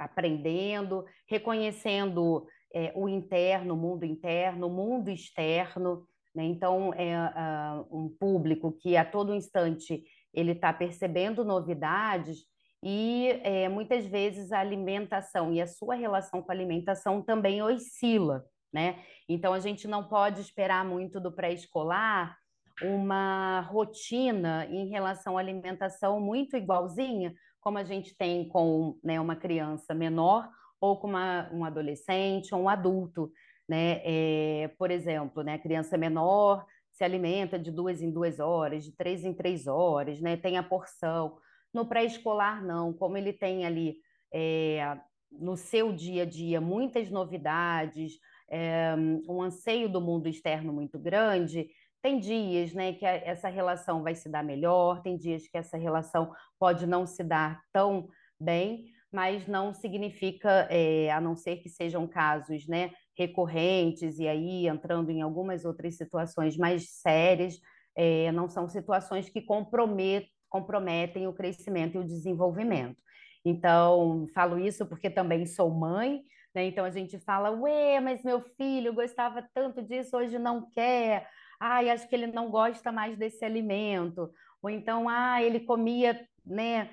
aprendendo, 0.05 1.05
reconhecendo 1.27 2.45
é, 2.73 2.91
o 2.95 3.07
interno, 3.07 3.73
o 3.73 3.77
mundo 3.77 4.05
interno, 4.05 4.67
o 4.67 4.69
mundo 4.69 5.09
externo. 5.09 6.05
Né? 6.33 6.43
Então, 6.45 6.93
é 6.93 7.17
uh, 7.17 7.97
um 7.97 8.09
público 8.09 8.71
que 8.71 8.95
a 8.95 9.03
todo 9.03 9.35
instante 9.35 10.03
ele 10.33 10.51
está 10.53 10.71
percebendo 10.71 11.43
novidades 11.43 12.45
e 12.83 13.39
é, 13.43 13.69
muitas 13.69 14.05
vezes 14.05 14.51
a 14.51 14.59
alimentação 14.59 15.53
e 15.53 15.61
a 15.61 15.67
sua 15.67 15.93
relação 15.95 16.41
com 16.41 16.51
a 16.51 16.55
alimentação 16.55 17.21
também 17.21 17.61
oscila, 17.61 18.43
né? 18.73 19.03
Então 19.29 19.53
a 19.53 19.59
gente 19.59 19.87
não 19.87 20.07
pode 20.07 20.41
esperar 20.41 20.83
muito 20.83 21.19
do 21.19 21.31
pré-escolar 21.31 22.35
uma 22.81 23.61
rotina 23.61 24.65
em 24.65 24.89
relação 24.89 25.37
à 25.37 25.41
alimentação 25.41 26.19
muito 26.19 26.57
igualzinha, 26.57 27.33
como 27.61 27.77
a 27.77 27.83
gente 27.83 28.15
tem 28.17 28.47
com 28.47 28.99
né, 29.03 29.19
uma 29.19 29.35
criança 29.35 29.93
menor 29.93 30.49
ou 30.79 30.99
com 30.99 31.07
uma, 31.07 31.49
um 31.53 31.63
adolescente 31.63 32.53
ou 32.53 32.61
um 32.61 32.69
adulto, 32.69 33.31
né? 33.69 34.01
É, 34.03 34.67
por 34.77 34.89
exemplo, 34.89 35.43
né, 35.43 35.53
a 35.53 35.59
criança 35.59 35.97
menor 35.97 36.65
se 36.91 37.03
alimenta 37.03 37.57
de 37.57 37.71
duas 37.71 38.01
em 38.01 38.11
duas 38.11 38.39
horas, 38.39 38.83
de 38.83 38.91
três 38.91 39.23
em 39.23 39.33
três 39.33 39.67
horas, 39.67 40.19
né? 40.19 40.35
Tem 40.35 40.57
a 40.57 40.63
porção. 40.63 41.37
No 41.73 41.85
pré-escolar, 41.85 42.65
não. 42.65 42.91
Como 42.91 43.15
ele 43.15 43.31
tem 43.31 43.65
ali 43.65 43.97
é, 44.33 44.97
no 45.31 45.55
seu 45.55 45.93
dia 45.93 46.23
a 46.23 46.25
dia 46.25 46.59
muitas 46.59 47.09
novidades, 47.09 48.13
é, 48.49 48.93
um 49.29 49.41
anseio 49.41 49.87
do 49.87 50.01
mundo 50.01 50.27
externo 50.27 50.73
muito 50.73 50.99
grande, 50.99 51.69
tem 52.01 52.19
dias 52.19 52.73
né, 52.73 52.93
que 52.93 53.05
essa 53.05 53.47
relação 53.47 54.01
vai 54.01 54.15
se 54.15 54.27
dar 54.27 54.43
melhor, 54.43 55.01
tem 55.01 55.17
dias 55.17 55.47
que 55.47 55.57
essa 55.57 55.77
relação 55.77 56.33
pode 56.59 56.85
não 56.87 57.05
se 57.05 57.23
dar 57.23 57.61
tão 57.71 58.09
bem, 58.39 58.85
mas 59.11 59.47
não 59.47 59.73
significa, 59.73 60.67
é, 60.69 61.11
a 61.11 61.21
não 61.21 61.35
ser 61.35 61.57
que 61.57 61.69
sejam 61.69 62.07
casos 62.07 62.65
né, 62.67 62.91
recorrentes 63.17 64.19
e 64.19 64.27
aí 64.27 64.67
entrando 64.67 65.11
em 65.11 65.21
algumas 65.21 65.65
outras 65.65 65.95
situações 65.95 66.57
mais 66.57 66.89
sérias, 66.89 67.59
é, 67.95 68.31
não 68.31 68.49
são 68.49 68.67
situações 68.67 69.29
que 69.29 69.41
comprometem, 69.41 70.29
comprometem 70.49 71.27
o 71.27 71.33
crescimento 71.33 71.95
e 71.95 71.99
o 71.99 72.05
desenvolvimento. 72.05 72.97
Então, 73.43 74.27
falo 74.33 74.59
isso 74.59 74.85
porque 74.85 75.09
também 75.09 75.45
sou 75.45 75.69
mãe, 75.69 76.21
né? 76.53 76.65
Então 76.65 76.85
a 76.85 76.91
gente 76.91 77.17
fala, 77.19 77.49
ué, 77.51 77.99
mas 77.99 78.23
meu 78.23 78.41
filho 78.41 78.93
gostava 78.93 79.47
tanto 79.53 79.81
disso, 79.81 80.15
hoje 80.15 80.37
não 80.37 80.69
quer 80.71 81.27
ai, 81.61 81.91
acho 81.91 82.09
que 82.09 82.15
ele 82.15 82.25
não 82.25 82.49
gosta 82.49 82.91
mais 82.91 83.15
desse 83.15 83.45
alimento, 83.45 84.33
ou 84.63 84.69
então, 84.69 85.07
ah, 85.07 85.41
ele 85.41 85.59
comia, 85.59 86.27
né, 86.43 86.89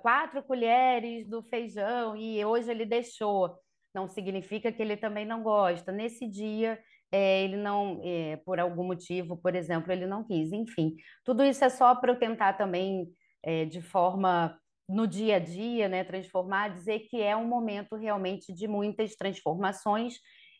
quatro 0.00 0.42
colheres 0.44 1.28
do 1.28 1.42
feijão 1.42 2.16
e 2.16 2.44
hoje 2.44 2.70
ele 2.70 2.86
deixou. 2.86 3.58
Não 3.92 4.06
significa 4.06 4.70
que 4.70 4.80
ele 4.80 4.96
também 4.96 5.26
não 5.26 5.42
gosta. 5.42 5.90
Nesse 5.90 6.28
dia, 6.28 6.78
é, 7.10 7.42
ele 7.42 7.56
não, 7.56 8.00
é, 8.04 8.36
por 8.44 8.60
algum 8.60 8.84
motivo, 8.84 9.36
por 9.36 9.56
exemplo, 9.56 9.90
ele 9.90 10.06
não 10.06 10.22
quis. 10.22 10.52
Enfim, 10.52 10.94
tudo 11.24 11.42
isso 11.44 11.64
é 11.64 11.68
só 11.68 11.94
para 11.96 12.12
eu 12.12 12.18
tentar 12.18 12.52
também, 12.52 13.08
é, 13.42 13.64
de 13.64 13.82
forma 13.82 14.56
no 14.88 15.06
dia 15.06 15.36
a 15.36 15.38
dia, 15.40 15.88
né, 15.88 16.04
transformar, 16.04 16.68
dizer 16.68 17.00
que 17.10 17.20
é 17.20 17.36
um 17.36 17.46
momento 17.46 17.96
realmente 17.96 18.52
de 18.52 18.68
muitas 18.68 19.16
transformações, 19.16 20.14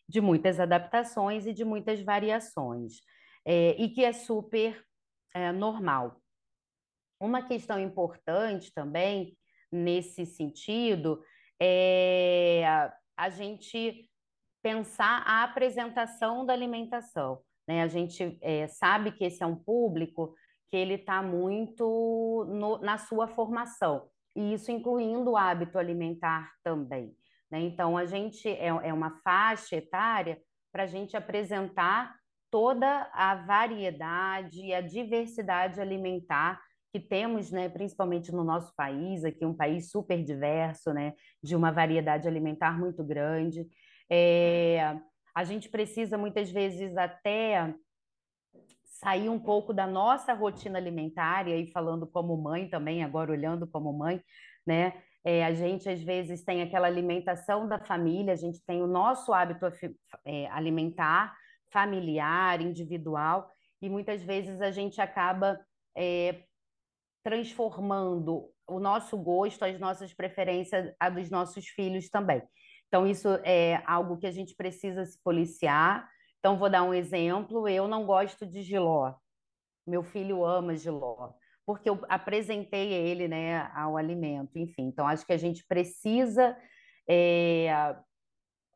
de 0.09 0.19
muitas 0.19 0.59
adaptações 0.59 1.45
e 1.45 1.53
de 1.53 1.63
muitas 1.63 2.01
variações 2.01 2.95
é, 3.49 3.81
e 3.81 3.87
que 3.87 4.03
é 4.03 4.11
super 4.11 4.85
é, 5.33 5.53
normal. 5.53 6.21
Uma 7.17 7.41
questão 7.41 7.79
importante 7.79 8.73
também 8.73 9.37
nesse 9.71 10.25
sentido 10.25 11.23
é 11.59 12.91
a 13.15 13.29
gente 13.29 14.11
pensar 14.61 15.23
a 15.25 15.43
apresentação 15.43 16.45
da 16.45 16.51
alimentação. 16.51 17.41
Né? 17.65 17.81
A 17.81 17.87
gente 17.87 18.37
é, 18.41 18.67
sabe 18.67 19.13
que 19.13 19.23
esse 19.23 19.41
é 19.41 19.45
um 19.45 19.55
público 19.55 20.35
que 20.67 20.75
ele 20.75 20.95
está 20.95 21.23
muito 21.23 22.45
no, 22.49 22.77
na 22.79 22.97
sua 22.97 23.29
formação, 23.29 24.09
e 24.35 24.53
isso 24.53 24.69
incluindo 24.69 25.31
o 25.31 25.37
hábito 25.37 25.79
alimentar 25.79 26.51
também. 26.61 27.15
Né? 27.49 27.61
Então, 27.61 27.97
a 27.97 28.05
gente 28.05 28.49
é, 28.49 28.67
é 28.67 28.93
uma 28.93 29.21
faixa 29.21 29.77
etária 29.77 30.37
para 30.69 30.83
a 30.83 30.87
gente 30.87 31.15
apresentar 31.15 32.13
toda 32.57 33.07
a 33.13 33.35
variedade 33.35 34.61
e 34.61 34.73
a 34.73 34.81
diversidade 34.81 35.79
alimentar 35.79 36.59
que 36.91 36.99
temos, 36.99 37.51
né, 37.51 37.69
principalmente 37.69 38.31
no 38.31 38.43
nosso 38.43 38.73
país, 38.75 39.23
aqui 39.23 39.45
um 39.45 39.53
país 39.53 39.91
super 39.91 40.23
diverso, 40.23 40.91
né, 40.91 41.13
de 41.43 41.55
uma 41.55 41.71
variedade 41.71 42.27
alimentar 42.27 42.79
muito 42.79 43.03
grande. 43.03 43.67
É, 44.09 44.97
a 45.35 45.43
gente 45.43 45.69
precisa 45.69 46.17
muitas 46.17 46.49
vezes 46.49 46.97
até 46.97 47.75
sair 48.85 49.29
um 49.29 49.37
pouco 49.37 49.71
da 49.71 49.85
nossa 49.85 50.33
rotina 50.33 50.79
alimentar, 50.79 51.47
e 51.47 51.53
aí 51.53 51.67
falando 51.67 52.07
como 52.07 52.35
mãe 52.35 52.67
também, 52.67 53.03
agora 53.03 53.31
olhando 53.31 53.67
como 53.67 53.93
mãe, 53.93 54.19
né? 54.65 54.93
É, 55.23 55.45
a 55.45 55.53
gente 55.53 55.87
às 55.87 56.01
vezes 56.01 56.43
tem 56.43 56.63
aquela 56.63 56.87
alimentação 56.87 57.67
da 57.67 57.77
família, 57.77 58.33
a 58.33 58.37
gente 58.37 58.65
tem 58.65 58.81
o 58.81 58.87
nosso 58.87 59.31
hábito 59.31 59.67
é, 60.25 60.47
alimentar, 60.47 61.35
familiar, 61.71 62.61
individual, 62.61 63.51
e 63.81 63.89
muitas 63.89 64.21
vezes 64.23 64.61
a 64.61 64.71
gente 64.71 64.99
acaba 64.99 65.59
é, 65.95 66.43
transformando 67.23 68.49
o 68.67 68.79
nosso 68.79 69.17
gosto, 69.17 69.63
as 69.63 69.79
nossas 69.79 70.13
preferências, 70.13 70.93
a 70.99 71.09
dos 71.09 71.29
nossos 71.29 71.67
filhos 71.67 72.09
também. 72.09 72.41
Então, 72.87 73.05
isso 73.05 73.27
é 73.43 73.81
algo 73.85 74.17
que 74.17 74.27
a 74.27 74.31
gente 74.31 74.55
precisa 74.55 75.05
se 75.05 75.21
policiar. 75.21 76.09
Então, 76.39 76.57
vou 76.57 76.69
dar 76.69 76.83
um 76.83 76.93
exemplo: 76.93 77.67
eu 77.67 77.87
não 77.87 78.05
gosto 78.05 78.45
de 78.45 78.61
giló, 78.61 79.13
meu 79.85 80.03
filho 80.03 80.45
ama 80.45 80.75
giló, 80.75 81.33
porque 81.65 81.89
eu 81.89 81.99
apresentei 82.07 82.93
ele 82.93 83.27
né, 83.27 83.69
ao 83.75 83.97
alimento, 83.97 84.57
enfim. 84.57 84.83
Então, 84.83 85.07
acho 85.07 85.25
que 85.25 85.33
a 85.33 85.37
gente 85.37 85.65
precisa 85.67 86.57
é, 87.09 87.95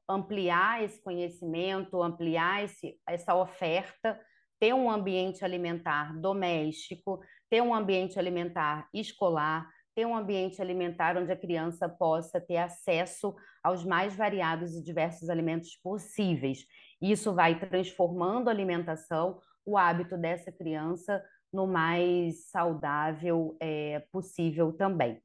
ampliar 0.08 0.84
esse 0.84 1.02
conhecimento, 1.02 2.02
ampliar 2.02 2.64
esse, 2.64 3.00
essa 3.08 3.36
oferta, 3.36 4.20
ter 4.60 4.74
um 4.74 4.90
ambiente 4.90 5.44
alimentar 5.44 6.20
doméstico, 6.20 7.20
ter 7.50 7.62
um 7.62 7.74
ambiente 7.74 8.20
alimentar 8.20 8.88
escolar, 8.94 9.68
ter 9.96 10.06
um 10.06 10.16
ambiente 10.16 10.62
alimentar 10.62 11.18
onde 11.18 11.32
a 11.32 11.38
criança 11.38 11.90
possa 11.90 12.40
ter 12.40 12.58
acesso 12.58 13.36
aos 13.64 13.84
mais 13.84 14.16
variados 14.16 14.76
e 14.76 14.84
diversos 14.84 15.30
alimentos 15.30 15.76
possíveis. 15.84 16.66
Isso 17.02 17.34
vai 17.34 17.60
transformando 17.60 18.48
a 18.48 18.52
alimentação, 18.52 19.40
o 19.66 19.78
hábito 19.78 20.18
dessa 20.18 20.52
criança 20.52 21.22
no 21.52 21.68
mais 21.68 22.50
saudável 22.50 23.58
é, 23.60 24.04
possível 24.12 24.72
também. 24.72 25.22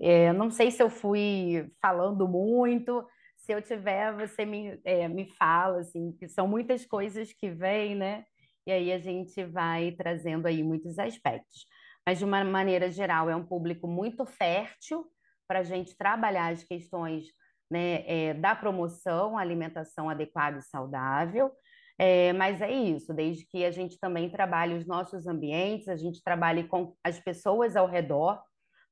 É, 0.00 0.32
não 0.32 0.50
sei 0.50 0.70
se 0.70 0.82
eu 0.82 0.90
fui 0.90 1.70
falando 1.80 2.26
muito, 2.26 3.04
se 3.48 3.54
eu 3.54 3.62
tiver, 3.62 4.12
você 4.12 4.44
me, 4.44 4.78
é, 4.84 5.08
me 5.08 5.24
fala, 5.24 5.78
assim, 5.78 6.12
que 6.12 6.28
são 6.28 6.46
muitas 6.46 6.84
coisas 6.84 7.32
que 7.32 7.48
vêm, 7.48 7.94
né? 7.94 8.26
E 8.66 8.70
aí 8.70 8.92
a 8.92 8.98
gente 8.98 9.42
vai 9.42 9.92
trazendo 9.92 10.44
aí 10.44 10.62
muitos 10.62 10.98
aspectos. 10.98 11.64
Mas, 12.06 12.18
de 12.18 12.26
uma 12.26 12.44
maneira 12.44 12.90
geral, 12.90 13.30
é 13.30 13.34
um 13.34 13.46
público 13.46 13.88
muito 13.88 14.26
fértil 14.26 15.06
para 15.48 15.60
a 15.60 15.62
gente 15.62 15.96
trabalhar 15.96 16.52
as 16.52 16.62
questões 16.62 17.24
né, 17.70 18.04
é, 18.06 18.34
da 18.34 18.54
promoção, 18.54 19.38
alimentação 19.38 20.10
adequada 20.10 20.58
e 20.58 20.62
saudável. 20.62 21.50
É, 21.98 22.34
mas 22.34 22.60
é 22.60 22.70
isso, 22.70 23.14
desde 23.14 23.46
que 23.46 23.64
a 23.64 23.70
gente 23.70 23.98
também 23.98 24.28
trabalhe 24.28 24.74
os 24.74 24.86
nossos 24.86 25.26
ambientes, 25.26 25.88
a 25.88 25.96
gente 25.96 26.22
trabalhe 26.22 26.68
com 26.68 26.94
as 27.02 27.18
pessoas 27.18 27.76
ao 27.76 27.88
redor, 27.88 28.42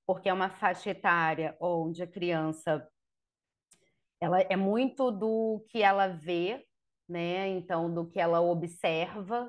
porque 0.06 0.30
é 0.30 0.32
uma 0.32 0.48
faixa 0.48 0.88
etária 0.88 1.54
onde 1.60 2.02
a 2.02 2.06
criança 2.06 2.82
ela 4.20 4.40
é 4.40 4.56
muito 4.56 5.10
do 5.10 5.64
que 5.70 5.82
ela 5.82 6.08
vê, 6.08 6.64
né? 7.08 7.48
Então, 7.48 7.92
do 7.92 8.06
que 8.08 8.18
ela 8.18 8.40
observa, 8.40 9.44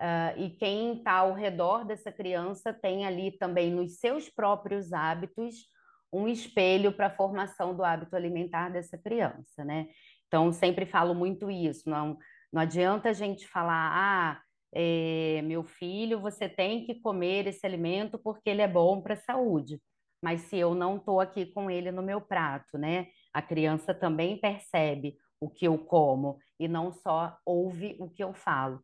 uh, 0.00 0.38
e 0.38 0.50
quem 0.50 0.98
está 0.98 1.12
ao 1.14 1.34
redor 1.34 1.84
dessa 1.84 2.12
criança 2.12 2.72
tem 2.72 3.06
ali 3.06 3.32
também 3.32 3.70
nos 3.70 3.98
seus 3.98 4.28
próprios 4.28 4.92
hábitos 4.92 5.68
um 6.12 6.26
espelho 6.28 6.92
para 6.92 7.06
a 7.06 7.16
formação 7.16 7.74
do 7.74 7.84
hábito 7.84 8.16
alimentar 8.16 8.68
dessa 8.70 8.98
criança, 8.98 9.64
né? 9.64 9.88
Então, 10.26 10.52
sempre 10.52 10.86
falo 10.86 11.14
muito 11.14 11.50
isso, 11.50 11.88
não, 11.88 12.16
não 12.52 12.62
adianta 12.62 13.10
a 13.10 13.12
gente 13.12 13.46
falar, 13.48 13.90
ah, 13.92 14.42
é, 14.72 15.42
meu 15.42 15.64
filho, 15.64 16.20
você 16.20 16.48
tem 16.48 16.84
que 16.84 17.00
comer 17.00 17.46
esse 17.46 17.66
alimento 17.66 18.18
porque 18.18 18.50
ele 18.50 18.62
é 18.62 18.68
bom 18.68 19.00
para 19.02 19.14
a 19.14 19.16
saúde. 19.16 19.80
mas 20.22 20.42
se 20.42 20.56
eu 20.58 20.74
não 20.74 20.96
estou 20.98 21.20
aqui 21.20 21.46
com 21.46 21.70
ele 21.70 21.90
no 21.90 22.02
meu 22.02 22.20
prato, 22.20 22.76
né? 22.78 23.06
A 23.32 23.42
criança 23.42 23.94
também 23.94 24.38
percebe 24.38 25.16
o 25.40 25.48
que 25.48 25.66
eu 25.66 25.78
como 25.78 26.38
e 26.58 26.68
não 26.68 26.92
só 26.92 27.36
ouve 27.44 27.96
o 27.98 28.08
que 28.10 28.22
eu 28.22 28.34
falo. 28.34 28.82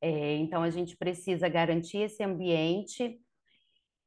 É, 0.00 0.36
então, 0.36 0.62
a 0.62 0.70
gente 0.70 0.96
precisa 0.96 1.48
garantir 1.48 1.98
esse 1.98 2.22
ambiente. 2.22 3.20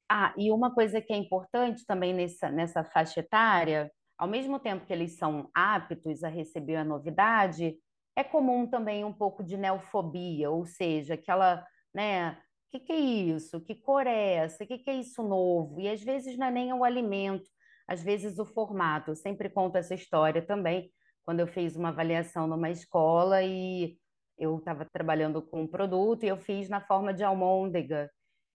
Ah, 0.10 0.34
e 0.38 0.52
uma 0.52 0.74
coisa 0.74 1.02
que 1.02 1.14
é 1.14 1.18
importante 1.18 1.86
também 1.86 2.14
nessa, 2.14 2.50
nessa 2.50 2.84
faixa 2.84 3.20
etária, 3.20 3.92
ao 4.18 4.28
mesmo 4.28 4.60
tempo 4.60 4.86
que 4.86 4.94
eles 4.94 5.18
são 5.18 5.50
aptos 5.54 6.24
a 6.24 6.30
receber 6.30 6.76
a 6.76 6.84
novidade, 6.84 7.78
é 8.16 8.24
comum 8.24 8.68
também 8.68 9.04
um 9.06 9.14
pouco 9.14 9.44
de 9.44 9.58
neofobia, 9.58 10.50
ou 10.50 10.66
seja, 10.66 11.14
aquela, 11.16 11.66
né, 11.94 12.34
o 12.68 12.72
que, 12.72 12.80
que 12.80 12.94
é 12.94 13.00
isso? 13.00 13.62
Que 13.62 13.76
cor 13.76 14.06
é 14.06 14.34
essa? 14.36 14.64
O 14.64 14.68
que, 14.68 14.78
que 14.78 14.90
é 14.90 14.96
isso 14.96 15.24
novo? 15.24 15.80
E 15.80 15.90
às 15.90 16.02
vezes 16.02 16.38
não 16.38 16.48
é 16.48 16.52
nem 16.52 16.74
o 16.74 16.84
alimento, 16.84 17.50
às 17.88 18.02
vezes 18.04 18.40
o 18.40 18.46
formato. 18.46 19.12
Eu 19.12 19.16
sempre 19.16 19.50
conto 19.50 19.78
essa 19.78 19.94
história 19.94 20.42
também, 20.42 20.92
quando 21.24 21.40
eu 21.40 21.48
fiz 21.48 21.76
uma 21.76 21.90
avaliação 21.90 22.48
numa 22.48 22.70
escola 22.70 23.44
e 23.44 23.98
eu 24.38 24.58
estava 24.58 24.86
trabalhando 24.86 25.42
com 25.42 25.62
um 25.62 25.68
produto 25.68 26.24
e 26.24 26.28
eu 26.28 26.38
fiz 26.38 26.68
na 26.68 26.82
forma 26.82 27.14
de 27.14 27.24
almôndega. 27.24 28.10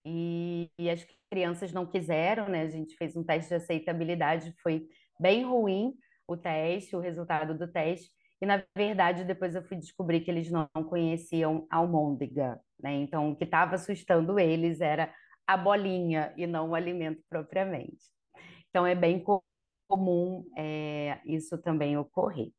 E, 0.05 0.71
e, 0.79 0.89
as 0.89 1.05
crianças 1.31 1.73
não 1.73 1.87
quiseram, 1.87 2.49
né? 2.49 2.63
A 2.63 2.69
gente 2.69 2.97
fez 2.97 3.17
um 3.17 3.25
teste 3.25 3.49
de 3.49 3.57
aceitabilidade, 3.57 4.55
foi 4.63 4.87
bem 5.21 5.45
ruim 5.45 5.95
o 6.29 6.37
teste, 6.37 6.95
o 6.95 7.01
resultado 7.01 7.57
do 7.57 7.71
teste. 7.71 8.11
E, 8.41 8.47
na 8.47 8.63
verdade, 8.77 9.25
depois 9.25 9.55
eu 9.55 9.63
fui 9.63 9.77
descobrir 9.77 10.21
que 10.21 10.31
eles 10.31 10.51
não 10.51 10.69
conheciam 10.89 11.67
almôndega, 11.71 12.61
né? 12.81 12.95
Então, 12.95 13.31
o 13.31 13.37
que 13.37 13.45
estava 13.45 13.77
assustando 13.77 14.39
eles 14.39 14.81
era 14.81 15.13
a 15.47 15.57
bolinha 15.57 16.33
e 16.37 16.47
não 16.47 16.71
o 16.71 16.75
alimento 16.75 17.23
propriamente. 17.29 18.16
Então, 18.77 18.87
é 18.87 18.95
bem 18.95 19.25
comum 19.89 20.45
é, 20.55 21.19
isso 21.25 21.57
também 21.57 21.97
ocorrer. 21.97 22.53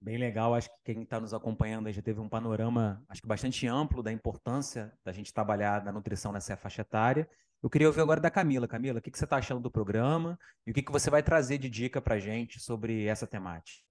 Bem 0.00 0.16
legal, 0.16 0.54
acho 0.54 0.68
que 0.68 0.94
quem 0.94 1.02
está 1.02 1.18
nos 1.18 1.34
acompanhando 1.34 1.90
já 1.90 2.00
teve 2.00 2.20
um 2.20 2.28
panorama, 2.28 3.04
acho 3.08 3.20
que 3.20 3.26
bastante 3.26 3.66
amplo 3.66 4.04
da 4.04 4.12
importância 4.12 4.92
da 5.04 5.10
gente 5.10 5.34
trabalhar 5.34 5.84
na 5.84 5.90
nutrição 5.90 6.30
nessa 6.30 6.56
faixa 6.56 6.82
etária. 6.82 7.28
Eu 7.60 7.68
queria 7.68 7.88
ouvir 7.88 8.02
agora 8.02 8.20
da 8.20 8.30
Camila. 8.30 8.68
Camila, 8.68 9.00
o 9.00 9.02
que, 9.02 9.10
que 9.10 9.18
você 9.18 9.24
está 9.24 9.38
achando 9.38 9.60
do 9.60 9.68
programa 9.68 10.38
e 10.64 10.70
o 10.70 10.74
que, 10.74 10.80
que 10.80 10.92
você 10.92 11.10
vai 11.10 11.24
trazer 11.24 11.58
de 11.58 11.68
dica 11.68 12.00
para 12.00 12.14
a 12.14 12.20
gente 12.20 12.60
sobre 12.60 13.06
essa 13.06 13.26
temática? 13.26 13.82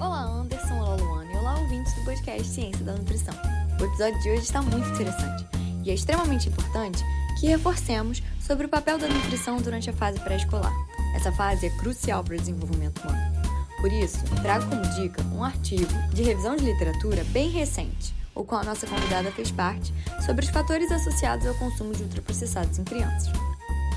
Olá, 0.00 0.22
Anderson, 0.22 0.80
olá, 0.80 0.96
Luana 0.96 1.30
e 1.30 1.36
olá, 1.36 1.60
ouvintes 1.60 1.94
do 1.96 2.04
podcast 2.06 2.44
Ciência 2.44 2.82
da 2.82 2.94
Nutrição. 2.94 3.34
O 3.78 3.84
episódio 3.84 4.18
de 4.20 4.30
hoje 4.30 4.42
está 4.44 4.62
muito 4.62 4.88
interessante 4.88 5.44
e 5.84 5.90
é 5.90 5.92
extremamente 5.92 6.48
importante 6.48 7.04
que 7.40 7.46
reforcemos 7.46 8.22
sobre 8.38 8.66
o 8.66 8.68
papel 8.68 8.98
da 8.98 9.08
nutrição 9.08 9.56
durante 9.56 9.88
a 9.88 9.94
fase 9.94 10.20
pré-escolar. 10.20 10.72
Essa 11.16 11.32
fase 11.32 11.66
é 11.66 11.70
crucial 11.70 12.22
para 12.22 12.34
o 12.34 12.38
desenvolvimento 12.38 13.00
humano. 13.00 13.40
Por 13.80 13.90
isso, 13.90 14.18
trago 14.42 14.66
como 14.68 14.82
dica 14.94 15.22
um 15.32 15.42
artigo 15.42 15.90
de 16.12 16.22
revisão 16.22 16.54
de 16.54 16.64
literatura 16.64 17.24
bem 17.30 17.48
recente, 17.48 18.14
o 18.34 18.44
qual 18.44 18.60
a 18.60 18.64
nossa 18.64 18.86
convidada 18.86 19.32
fez 19.32 19.50
parte, 19.50 19.92
sobre 20.24 20.44
os 20.44 20.50
fatores 20.50 20.92
associados 20.92 21.46
ao 21.46 21.54
consumo 21.54 21.94
de 21.94 22.02
ultraprocessados 22.02 22.78
em 22.78 22.84
crianças. 22.84 23.32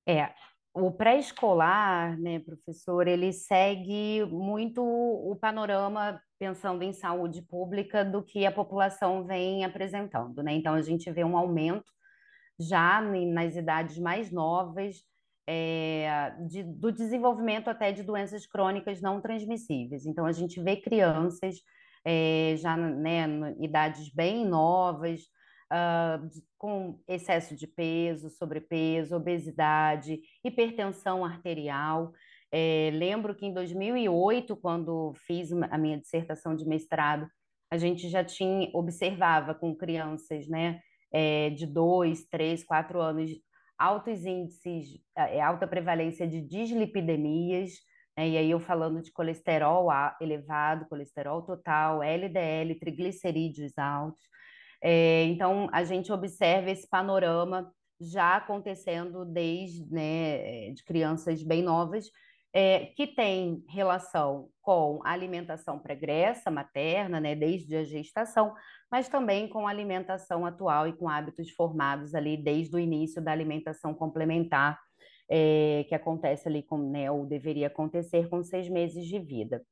É, 0.08 0.34
o 0.74 0.92
pré-escolar, 0.92 2.20
né, 2.20 2.40
professor, 2.40 3.08
ele 3.08 3.32
segue 3.32 4.26
muito 4.26 4.82
o 4.82 5.36
panorama 5.36 6.20
pensando 6.40 6.82
em 6.82 6.94
saúde 6.94 7.42
pública 7.42 8.04
do 8.04 8.24
que 8.24 8.46
a 8.46 8.52
população 8.52 9.24
vem 9.24 9.64
apresentando, 9.64 10.42
né? 10.42 10.54
Então 10.54 10.74
a 10.74 10.82
gente 10.82 11.12
vê 11.12 11.24
um 11.24 11.38
aumento 11.38 11.92
já 12.60 13.02
nas 13.02 13.56
idades 13.56 13.98
mais 14.00 14.32
novas, 14.32 15.04
é, 15.54 16.34
de, 16.48 16.64
do 16.64 16.94
desenvolvimento 16.94 17.68
até 17.68 17.92
de 17.92 18.04
doenças 18.04 18.46
crônicas 18.46 19.02
não 19.02 19.20
transmissíveis. 19.20 20.06
Então, 20.06 20.26
a 20.26 20.32
gente 20.32 20.62
vê 20.62 20.78
crianças 20.78 21.58
é, 22.06 22.56
já 22.58 22.78
né, 22.78 23.28
idades 23.60 24.10
bem 24.14 24.46
novas, 24.46 25.24
uh, 25.70 26.30
com 26.58 26.98
excesso 27.06 27.54
de 27.54 27.68
peso, 27.68 28.30
sobrepeso, 28.30 29.18
obesidade, 29.18 30.22
hipertensão 30.42 31.26
arterial. 31.26 32.14
É, 32.50 32.90
lembro 32.94 33.36
que 33.36 33.46
em 33.46 33.54
2008, 33.54 34.56
quando 34.56 35.14
fiz 35.28 35.52
a 35.52 35.78
minha 35.78 36.00
dissertação 36.00 36.56
de 36.56 36.66
mestrado, 36.66 37.28
a 37.70 37.78
gente 37.78 38.08
já 38.08 38.24
tinha 38.24 38.70
observava 38.74 39.54
com 39.54 39.76
crianças, 39.76 40.48
né, 40.48 40.80
é, 41.14 41.50
de 41.50 41.66
2, 41.66 42.26
3, 42.30 42.64
4 42.64 43.02
anos, 43.02 43.32
altos 43.82 44.26
índices, 44.26 45.00
é, 45.18 45.42
alta 45.42 45.68
prevalência 45.68 46.28
de 46.28 46.40
dislipidemias, 46.40 47.72
né, 48.16 48.30
e 48.30 48.38
aí 48.38 48.52
eu 48.52 48.60
falando 48.60 49.02
de 49.02 49.12
colesterol 49.12 49.90
elevado, 50.22 50.88
colesterol 50.88 51.42
total, 51.42 52.04
LDL, 52.04 52.76
triglicerídeos 52.80 53.76
altos. 53.78 54.24
É, 54.84 55.24
então, 55.26 55.68
a 55.72 55.84
gente 55.84 56.12
observa 56.12 56.70
esse 56.70 56.88
panorama 56.88 57.72
já 58.00 58.38
acontecendo 58.38 59.26
desde 59.26 59.86
né, 59.92 60.72
de 60.72 60.84
crianças 60.84 61.44
bem 61.44 61.64
novas, 61.64 62.06
é, 62.54 62.88
que 62.98 63.08
tem 63.08 63.64
relação 63.70 64.50
com 64.62 65.00
a 65.04 65.12
alimentação 65.12 65.80
pregressa 65.80 66.52
materna, 66.52 67.20
né, 67.20 67.36
desde 67.36 67.76
a 67.76 67.84
gestação, 67.84 68.54
mas 68.92 69.08
também 69.08 69.48
com 69.48 69.68
a 69.68 69.70
alimentação 69.70 70.46
atual 70.46 70.88
e 70.88 70.94
com 70.94 71.08
hábitos 71.08 71.50
formados 71.52 72.14
ali 72.14 72.36
desde 72.36 72.76
o 72.76 72.80
início 72.80 73.22
da 73.22 73.32
alimentação 73.32 73.94
complementar, 73.94 74.80
é, 75.30 75.86
que 75.88 75.96
acontece 75.96 76.48
ali 76.48 76.62
com, 76.62 76.78
né, 76.78 77.10
ou 77.10 77.26
deveria 77.26 77.68
acontecer 77.68 78.28
com 78.30 78.44
seis 78.44 78.68
meses 78.70 79.06
de 79.06 79.18
vida. 79.18 79.64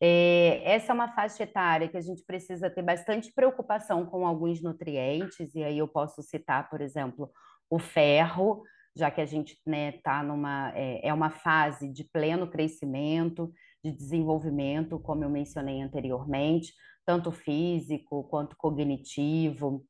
É, 0.00 0.62
essa 0.64 0.92
é 0.92 0.94
uma 0.94 1.14
faixa 1.14 1.44
etária 1.44 1.88
que 1.88 1.96
a 1.96 2.00
gente 2.00 2.24
precisa 2.24 2.70
ter 2.70 2.82
bastante 2.82 3.32
preocupação 3.32 4.04
com 4.06 4.26
alguns 4.26 4.62
nutrientes, 4.62 5.54
e 5.54 5.62
aí 5.62 5.78
eu 5.78 5.86
posso 5.86 6.22
citar, 6.22 6.68
por 6.70 6.80
exemplo, 6.80 7.30
o 7.70 7.78
ferro, 7.78 8.62
já 8.96 9.10
que 9.10 9.20
a 9.20 9.26
gente 9.26 9.58
né, 9.66 9.92
tá 9.92 10.22
numa 10.22 10.72
é, 10.74 11.08
é 11.08 11.12
uma 11.12 11.30
fase 11.30 11.88
de 11.92 12.04
pleno 12.04 12.48
crescimento, 12.48 13.52
de 13.82 13.90
desenvolvimento, 13.90 14.98
como 14.98 15.24
eu 15.24 15.28
mencionei 15.28 15.82
anteriormente, 15.82 16.72
tanto 17.04 17.30
físico 17.30 18.24
quanto 18.24 18.56
cognitivo, 18.56 19.84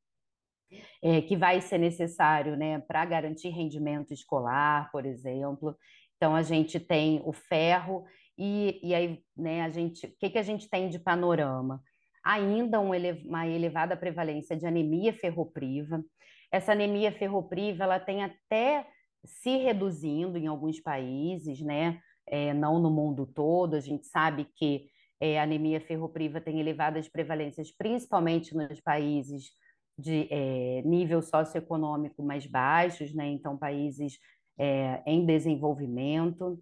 é, 1.01 1.21
que 1.21 1.37
vai 1.37 1.61
ser 1.61 1.77
necessário 1.77 2.57
né, 2.57 2.79
para 2.79 3.05
garantir 3.05 3.49
rendimento 3.49 4.13
escolar, 4.13 4.91
por 4.91 5.05
exemplo. 5.05 5.77
Então, 6.17 6.35
a 6.35 6.41
gente 6.41 6.79
tem 6.79 7.21
o 7.23 7.31
ferro, 7.31 8.05
e, 8.37 8.79
e 8.83 8.93
aí 8.93 9.23
né, 9.35 9.61
a 9.61 9.69
gente, 9.69 10.07
o 10.07 10.15
que, 10.19 10.29
que 10.29 10.37
a 10.37 10.43
gente 10.43 10.69
tem 10.69 10.89
de 10.89 10.99
panorama? 10.99 11.81
Ainda 12.23 12.79
um 12.79 12.93
ele, 12.93 13.23
uma 13.27 13.47
elevada 13.47 13.95
prevalência 13.95 14.57
de 14.57 14.65
anemia 14.65 15.13
ferropriva, 15.13 16.03
essa 16.51 16.71
anemia 16.71 17.11
ferropriva, 17.11 17.83
ela 17.83 17.99
tem 17.99 18.23
até 18.23 18.87
se 19.25 19.57
reduzindo 19.57 20.37
em 20.37 20.47
alguns 20.47 20.79
países, 20.79 21.61
né? 21.61 21.99
É, 22.27 22.53
não 22.53 22.79
no 22.79 22.89
mundo 22.89 23.25
todo. 23.25 23.75
A 23.75 23.79
gente 23.79 24.07
sabe 24.07 24.47
que 24.55 24.87
é, 25.19 25.39
a 25.39 25.43
anemia 25.43 25.79
ferropriva 25.79 26.41
tem 26.41 26.59
elevadas 26.59 27.07
prevalências, 27.07 27.71
principalmente 27.71 28.55
nos 28.55 28.81
países 28.81 29.51
de 29.97 30.27
é, 30.29 30.81
nível 30.83 31.21
socioeconômico 31.21 32.21
mais 32.23 32.45
baixos, 32.45 33.13
né? 33.13 33.27
Então, 33.27 33.57
países 33.57 34.19
é, 34.57 35.01
em 35.05 35.25
desenvolvimento. 35.25 36.61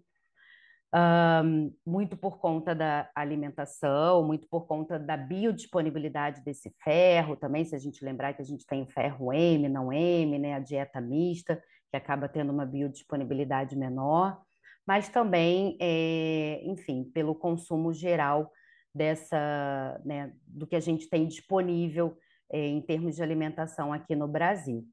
Um, 0.96 1.74
muito 1.84 2.16
por 2.16 2.38
conta 2.38 2.72
da 2.72 3.10
alimentação, 3.16 4.24
muito 4.24 4.46
por 4.48 4.64
conta 4.64 4.96
da 4.96 5.16
biodisponibilidade 5.16 6.40
desse 6.44 6.72
ferro 6.84 7.34
também, 7.34 7.64
se 7.64 7.74
a 7.74 7.80
gente 7.80 8.04
lembrar 8.04 8.32
que 8.32 8.42
a 8.42 8.44
gente 8.44 8.64
tem 8.64 8.86
ferro 8.86 9.32
M, 9.32 9.68
não 9.68 9.92
M, 9.92 10.38
né, 10.38 10.54
a 10.54 10.60
dieta 10.60 11.00
mista, 11.00 11.60
que 11.94 11.96
acaba 11.96 12.28
tendo 12.28 12.52
uma 12.52 12.66
biodisponibilidade 12.66 13.76
menor, 13.76 14.42
mas 14.84 15.08
também, 15.08 15.78
é, 15.80 16.60
enfim, 16.64 17.04
pelo 17.04 17.36
consumo 17.36 17.92
geral 17.92 18.50
dessa, 18.92 20.00
né, 20.04 20.32
do 20.44 20.66
que 20.66 20.74
a 20.74 20.80
gente 20.80 21.08
tem 21.08 21.24
disponível 21.24 22.18
é, 22.50 22.66
em 22.66 22.80
termos 22.82 23.14
de 23.14 23.22
alimentação 23.22 23.92
aqui 23.92 24.16
no 24.16 24.26
Brasil. 24.26 24.84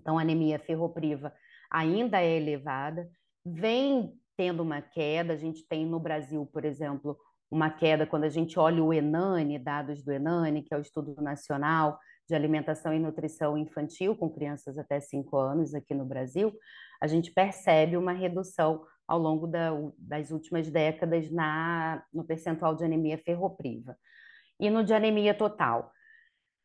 Então, 0.00 0.18
a 0.18 0.22
anemia 0.22 0.58
ferropriva 0.58 1.34
ainda 1.70 2.22
é 2.22 2.36
elevada, 2.36 3.06
vem 3.44 4.18
tendo 4.38 4.62
uma 4.62 4.80
queda, 4.80 5.34
a 5.34 5.36
gente 5.36 5.68
tem 5.68 5.84
no 5.84 6.00
Brasil, 6.00 6.46
por 6.46 6.64
exemplo, 6.64 7.18
uma 7.50 7.68
queda 7.68 8.06
quando 8.06 8.24
a 8.24 8.30
gente 8.30 8.58
olha 8.58 8.82
o 8.82 8.92
ENANI, 8.92 9.58
dados 9.58 10.02
do 10.02 10.12
ENANI, 10.12 10.62
que 10.62 10.72
é 10.72 10.78
o 10.78 10.82
Estudo 10.82 11.14
Nacional 11.20 11.98
de 12.28 12.34
Alimentação 12.34 12.92
e 12.92 12.98
Nutrição 12.98 13.56
Infantil 13.56 14.16
com 14.16 14.28
crianças 14.28 14.78
até 14.78 15.00
5 15.00 15.36
anos 15.36 15.74
aqui 15.74 15.94
no 15.94 16.04
Brasil, 16.04 16.52
a 17.00 17.06
gente 17.06 17.30
percebe 17.32 17.96
uma 17.96 18.12
redução 18.12 18.84
ao 19.06 19.18
longo 19.18 19.46
da, 19.46 19.70
das 19.98 20.30
últimas 20.30 20.68
décadas 20.68 21.30
na, 21.30 22.02
no 22.12 22.24
percentual 22.24 22.74
de 22.74 22.84
anemia 22.84 23.18
ferropriva 23.18 23.96
e 24.58 24.68
no 24.68 24.82
de 24.82 24.92
anemia 24.92 25.34
total. 25.34 25.92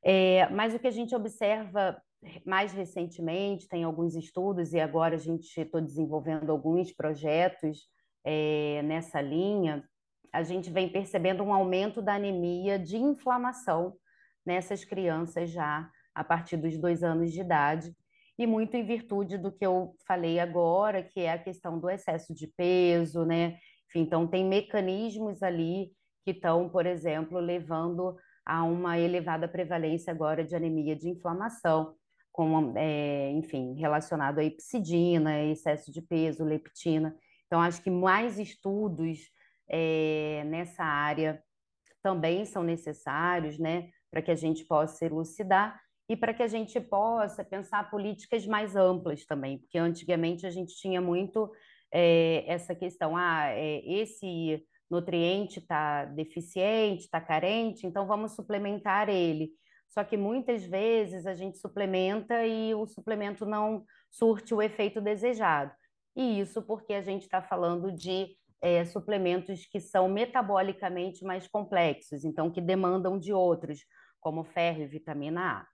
É, 0.03 0.49
mas 0.49 0.73
o 0.73 0.79
que 0.79 0.87
a 0.87 0.91
gente 0.91 1.15
observa 1.15 2.01
mais 2.45 2.71
recentemente, 2.71 3.67
tem 3.67 3.83
alguns 3.83 4.15
estudos, 4.15 4.73
e 4.73 4.79
agora 4.79 5.15
a 5.15 5.19
gente 5.19 5.59
estou 5.59 5.81
desenvolvendo 5.81 6.51
alguns 6.51 6.91
projetos 6.91 7.87
é, 8.23 8.81
nessa 8.83 9.19
linha, 9.21 9.83
a 10.31 10.43
gente 10.43 10.69
vem 10.69 10.87
percebendo 10.87 11.43
um 11.43 11.53
aumento 11.53 12.01
da 12.01 12.13
anemia 12.13 12.79
de 12.79 12.97
inflamação 12.97 13.95
nessas 14.45 14.83
crianças 14.83 15.49
já 15.49 15.89
a 16.13 16.23
partir 16.23 16.57
dos 16.57 16.77
dois 16.77 17.03
anos 17.03 17.31
de 17.31 17.41
idade, 17.41 17.95
e 18.37 18.47
muito 18.47 18.75
em 18.75 18.83
virtude 18.83 19.37
do 19.37 19.51
que 19.51 19.65
eu 19.65 19.95
falei 20.07 20.39
agora, 20.39 21.03
que 21.03 21.21
é 21.21 21.31
a 21.31 21.37
questão 21.37 21.79
do 21.79 21.89
excesso 21.89 22.33
de 22.33 22.47
peso, 22.47 23.23
né? 23.25 23.57
Enfim, 23.87 24.01
então, 24.01 24.27
tem 24.27 24.43
mecanismos 24.43 25.43
ali 25.43 25.91
que 26.23 26.31
estão, 26.31 26.69
por 26.69 26.85
exemplo, 26.85 27.39
levando 27.39 28.15
a 28.45 28.63
uma 28.63 28.97
elevada 28.97 29.47
prevalência 29.47 30.11
agora 30.11 30.43
de 30.43 30.55
anemia 30.55 30.95
de 30.95 31.09
inflamação 31.09 31.95
com, 32.31 32.73
é, 32.77 33.29
enfim, 33.31 33.75
relacionado 33.75 34.39
a 34.39 34.43
epsidina, 34.43 35.43
excesso 35.43 35.91
de 35.91 36.01
peso, 36.01 36.43
leptina. 36.43 37.15
Então, 37.45 37.61
acho 37.61 37.81
que 37.81 37.91
mais 37.91 38.39
estudos 38.39 39.19
é, 39.69 40.43
nessa 40.47 40.83
área 40.83 41.43
também 42.01 42.45
são 42.45 42.63
necessários, 42.63 43.59
né, 43.59 43.89
para 44.11 44.21
que 44.21 44.29
a 44.29 44.35
gente 44.35 44.65
possa 44.65 45.05
elucidar 45.05 45.81
e 46.09 46.15
para 46.15 46.33
que 46.33 46.43
a 46.43 46.47
gente 46.47 46.79
possa 46.79 47.43
pensar 47.43 47.89
políticas 47.89 48.45
mais 48.45 48.75
amplas 48.75 49.25
também, 49.25 49.57
porque 49.57 49.77
antigamente 49.77 50.45
a 50.45 50.51
gente 50.51 50.75
tinha 50.75 50.99
muito 50.99 51.49
é, 51.91 52.43
essa 52.45 52.75
questão, 52.75 53.15
ah, 53.15 53.47
é, 53.47 53.79
esse 53.85 54.61
nutriente 54.89 55.59
está 55.59 56.03
deficiente, 56.03 57.05
está 57.05 57.21
carente, 57.21 57.87
então 57.87 58.05
vamos 58.05 58.33
suplementar 58.33 59.07
ele. 59.07 59.51
Só 59.87 60.03
que 60.03 60.17
muitas 60.17 60.63
vezes 60.63 61.25
a 61.25 61.33
gente 61.33 61.57
suplementa 61.57 62.45
e 62.45 62.73
o 62.75 62.85
suplemento 62.85 63.45
não 63.45 63.85
surte 64.09 64.53
o 64.53 64.61
efeito 64.61 65.01
desejado. 65.01 65.71
E 66.15 66.39
isso 66.39 66.61
porque 66.61 66.93
a 66.93 67.01
gente 67.01 67.23
está 67.23 67.41
falando 67.41 67.91
de 67.91 68.35
é, 68.61 68.85
suplementos 68.85 69.65
que 69.65 69.79
são 69.79 70.07
metabolicamente 70.07 71.23
mais 71.23 71.47
complexos, 71.47 72.23
então 72.23 72.51
que 72.51 72.61
demandam 72.61 73.17
de 73.17 73.33
outros, 73.33 73.79
como 74.19 74.43
ferro 74.43 74.83
e 74.83 74.87
vitamina 74.87 75.41
A. 75.41 75.67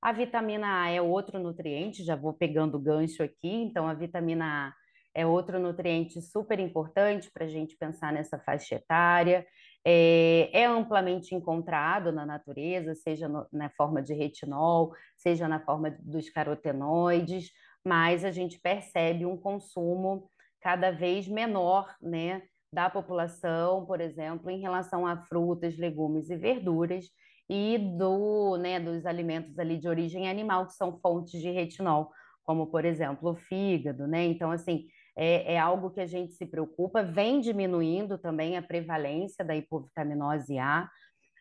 A 0.00 0.12
vitamina 0.12 0.82
A 0.82 0.90
é 0.90 1.02
outro 1.02 1.38
nutriente, 1.40 2.04
já 2.04 2.14
vou 2.14 2.32
pegando 2.32 2.76
o 2.76 2.80
gancho 2.80 3.22
aqui, 3.22 3.50
então 3.50 3.88
a 3.88 3.94
vitamina 3.94 4.68
A 4.68 4.74
é 5.14 5.26
outro 5.26 5.58
nutriente 5.58 6.22
super 6.22 6.60
importante 6.60 7.30
para 7.32 7.44
a 7.44 7.48
gente 7.48 7.76
pensar 7.76 8.12
nessa 8.12 8.38
faixa 8.38 8.76
etária 8.76 9.44
é, 9.84 10.50
é 10.52 10.64
amplamente 10.66 11.34
encontrado 11.34 12.12
na 12.12 12.26
natureza, 12.26 12.94
seja 12.94 13.28
no, 13.28 13.46
na 13.52 13.70
forma 13.70 14.02
de 14.02 14.12
retinol, 14.12 14.92
seja 15.16 15.48
na 15.48 15.60
forma 15.60 15.96
dos 16.00 16.28
carotenoides, 16.28 17.50
mas 17.84 18.24
a 18.24 18.30
gente 18.30 18.60
percebe 18.60 19.24
um 19.24 19.36
consumo 19.36 20.28
cada 20.60 20.90
vez 20.90 21.28
menor, 21.28 21.94
né, 22.00 22.42
da 22.72 22.90
população, 22.90 23.86
por 23.86 24.00
exemplo, 24.00 24.50
em 24.50 24.60
relação 24.60 25.06
a 25.06 25.16
frutas, 25.16 25.76
legumes 25.78 26.28
e 26.30 26.36
verduras 26.36 27.06
e 27.48 27.78
do, 27.78 28.56
né, 28.58 28.78
dos 28.78 29.06
alimentos 29.06 29.58
ali 29.58 29.78
de 29.78 29.88
origem 29.88 30.28
animal 30.28 30.66
que 30.66 30.74
são 30.74 30.98
fontes 31.00 31.40
de 31.40 31.50
retinol, 31.50 32.10
como 32.44 32.66
por 32.66 32.84
exemplo 32.84 33.30
o 33.30 33.36
fígado, 33.36 34.06
né? 34.06 34.24
Então 34.26 34.50
assim, 34.50 34.86
é, 35.16 35.54
é, 35.54 35.58
algo 35.58 35.90
que 35.90 36.00
a 36.00 36.06
gente 36.06 36.34
se 36.34 36.46
preocupa, 36.46 37.02
vem 37.02 37.40
diminuindo 37.40 38.18
também 38.18 38.56
a 38.56 38.62
prevalência 38.62 39.44
da 39.44 39.56
hipovitaminose 39.56 40.58
A 40.58 40.88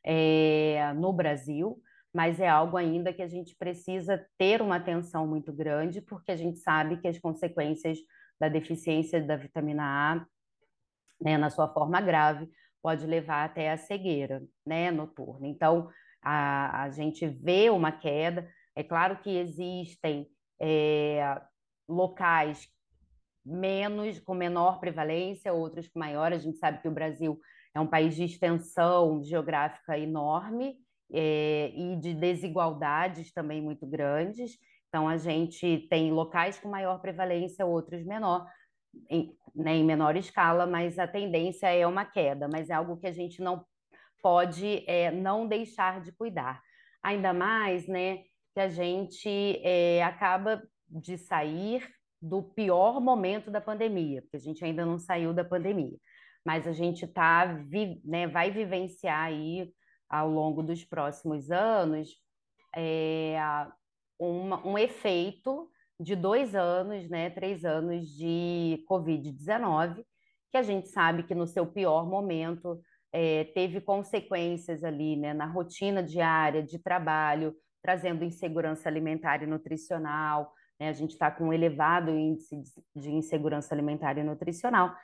é, 0.05 0.93
no 0.95 1.11
Brasil, 1.11 1.77
mas 2.13 2.39
é 2.39 2.47
algo 2.47 2.77
ainda 2.77 3.13
que 3.13 3.21
a 3.21 3.27
gente 3.27 3.55
precisa 3.55 4.25
ter 4.37 4.61
uma 4.61 4.77
atenção 4.77 5.27
muito 5.27 5.53
grande, 5.53 6.01
porque 6.01 6.31
a 6.31 6.35
gente 6.35 6.57
sabe 6.59 6.97
que 6.97 7.07
as 7.07 7.19
consequências 7.19 7.99
da 8.39 8.49
deficiência 8.49 9.21
da 9.21 9.35
vitamina 9.35 9.83
A, 9.83 10.25
né, 11.21 11.37
na 11.37 11.49
sua 11.49 11.67
forma 11.67 11.99
grave, 12.01 12.49
pode 12.81 13.05
levar 13.05 13.45
até 13.45 13.71
a 13.71 13.77
cegueira 13.77 14.43
né, 14.65 14.91
noturna. 14.91 15.47
Então, 15.47 15.89
a, 16.21 16.83
a 16.83 16.89
gente 16.89 17.27
vê 17.27 17.69
uma 17.69 17.91
queda. 17.91 18.49
É 18.75 18.83
claro 18.83 19.17
que 19.17 19.29
existem 19.35 20.27
é, 20.59 21.41
locais 21.87 22.67
menos, 23.45 24.19
com 24.19 24.33
menor 24.33 24.79
prevalência, 24.79 25.53
outros 25.53 25.87
com 25.87 25.99
maior. 25.99 26.33
A 26.33 26.37
gente 26.37 26.57
sabe 26.57 26.81
que 26.81 26.87
o 26.87 26.93
Brasil 26.93 27.39
é 27.73 27.79
um 27.79 27.87
país 27.87 28.15
de 28.15 28.23
extensão 28.23 29.23
geográfica 29.23 29.97
enorme 29.97 30.77
é, 31.11 31.71
e 31.73 31.95
de 31.95 32.13
desigualdades 32.13 33.31
também 33.31 33.61
muito 33.61 33.87
grandes. 33.87 34.57
Então, 34.97 35.07
a 35.07 35.17
gente 35.17 35.85
tem 35.91 36.11
locais 36.11 36.59
com 36.59 36.69
maior 36.69 36.99
prevalência, 36.99 37.63
outros 37.63 38.03
menor, 38.03 38.47
em, 39.07 39.31
né, 39.53 39.75
em 39.75 39.83
menor 39.83 40.15
escala, 40.15 40.65
mas 40.65 40.97
a 40.97 41.07
tendência 41.07 41.67
é 41.67 41.85
uma 41.85 42.03
queda, 42.03 42.47
mas 42.47 42.71
é 42.71 42.73
algo 42.73 42.97
que 42.97 43.05
a 43.05 43.11
gente 43.11 43.39
não 43.39 43.63
pode 44.23 44.83
é, 44.87 45.11
não 45.11 45.47
deixar 45.47 46.01
de 46.01 46.11
cuidar. 46.11 46.63
Ainda 47.03 47.31
mais, 47.31 47.87
né, 47.87 48.23
que 48.55 48.59
a 48.59 48.69
gente 48.69 49.61
é, 49.63 50.03
acaba 50.03 50.63
de 50.89 51.15
sair 51.15 51.87
do 52.19 52.41
pior 52.41 52.99
momento 52.99 53.51
da 53.51 53.61
pandemia, 53.61 54.23
porque 54.23 54.37
a 54.37 54.39
gente 54.41 54.65
ainda 54.65 54.83
não 54.83 54.97
saiu 54.97 55.31
da 55.31 55.45
pandemia, 55.45 55.99
mas 56.43 56.65
a 56.67 56.71
gente 56.71 57.05
tá, 57.05 57.45
né, 58.03 58.25
vai 58.25 58.49
vivenciar 58.49 59.25
aí 59.25 59.71
ao 60.09 60.27
longo 60.27 60.63
dos 60.63 60.83
próximos 60.83 61.51
anos 61.51 62.09
é, 62.75 63.37
uma, 64.19 64.65
um 64.65 64.77
efeito 64.77 65.69
de 65.99 66.15
dois 66.15 66.55
anos, 66.55 67.09
né, 67.09 67.29
três 67.29 67.65
anos 67.65 68.07
de 68.07 68.83
Covid-19, 68.89 70.03
que 70.51 70.57
a 70.57 70.63
gente 70.63 70.87
sabe 70.89 71.23
que 71.23 71.35
no 71.35 71.47
seu 71.47 71.65
pior 71.65 72.07
momento 72.07 72.79
é, 73.11 73.45
teve 73.45 73.81
consequências 73.81 74.83
ali, 74.83 75.15
né, 75.15 75.33
na 75.33 75.45
rotina 75.45 76.03
diária 76.03 76.61
de 76.61 76.77
trabalho, 76.79 77.55
trazendo 77.81 78.23
insegurança 78.23 78.87
alimentar 78.87 79.41
e 79.41 79.47
nutricional, 79.47 80.53
né? 80.79 80.89
A 80.89 80.93
gente 80.93 81.11
está 81.11 81.31
com 81.31 81.45
um 81.45 81.53
elevado 81.53 82.11
índice 82.11 82.61
de 82.95 83.11
insegurança 83.11 83.73
alimentar 83.73 84.17
e 84.17 84.23
nutricional, 84.23 84.95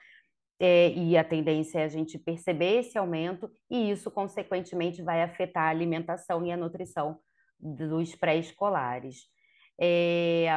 é, 0.60 0.90
e 0.92 1.18
a 1.18 1.24
tendência 1.24 1.80
é 1.80 1.84
a 1.84 1.90
gente 1.90 2.18
perceber 2.18 2.80
esse 2.80 2.98
aumento, 2.98 3.52
e 3.70 3.92
isso, 3.92 4.12
consequentemente, 4.12 5.02
vai 5.02 5.22
afetar 5.24 5.64
a 5.64 5.70
alimentação 5.70 6.46
e 6.46 6.52
a 6.52 6.58
nutrição 6.58 7.20
dos 7.64 8.16
pré-escolares. 8.16 9.24
É, 9.80 10.48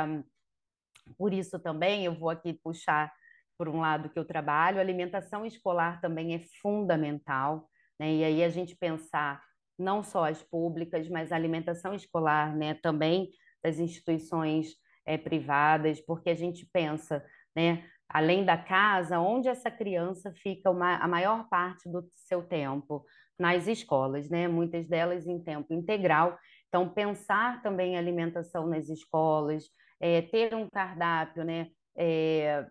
por 1.17 1.33
isso 1.33 1.59
também 1.59 2.05
eu 2.05 2.15
vou 2.19 2.31
aqui 2.31 2.53
puxar 2.53 3.13
por 3.57 3.69
um 3.69 3.81
lado 3.81 4.11
que 4.11 4.19
eu 4.19 4.25
trabalho, 4.25 4.79
a 4.79 4.83
alimentação 4.83 5.47
escolar 5.47 6.01
também 6.01 6.35
é 6.35 6.41
fundamental, 6.61 7.69
né? 7.99 8.13
E 8.13 8.25
aí 8.25 8.45
a 8.45 8.51
gente 8.51 8.77
pensar 8.77 9.41
não 9.79 10.03
só 10.03 10.25
as 10.25 10.43
públicas, 10.43 11.09
mas 11.09 11.33
a 11.33 11.37
alimentação 11.37 11.95
escolar, 11.95 12.55
né, 12.57 12.75
também 12.75 13.31
das 13.63 13.79
instituições 13.79 14.75
é, 15.05 15.17
privadas, 15.19 16.01
porque 16.01 16.31
a 16.31 16.35
gente 16.35 16.67
pensa, 16.73 17.25
né, 17.55 17.85
além 18.09 18.45
da 18.45 18.57
casa, 18.57 19.19
onde 19.19 19.49
essa 19.49 19.71
criança 19.71 20.33
fica 20.43 20.71
uma, 20.71 20.97
a 20.97 21.09
maior 21.09 21.49
parte 21.49 21.89
do 21.91 22.09
seu 22.15 22.43
tempo? 22.43 23.05
Nas 23.39 23.67
escolas, 23.67 24.31
né? 24.31 24.49
Muitas 24.49 24.89
delas 24.89 25.27
em 25.27 25.39
tempo 25.43 25.75
integral. 25.75 26.39
Então, 26.69 26.89
pensar 26.89 27.63
também 27.63 27.97
alimentação 27.97 28.67
nas 28.67 28.89
escolas, 28.89 29.65
é, 30.01 30.23
ter 30.23 30.55
um 30.55 30.69
cardápio, 30.69 31.45
né? 31.45 31.69
É, 31.97 32.67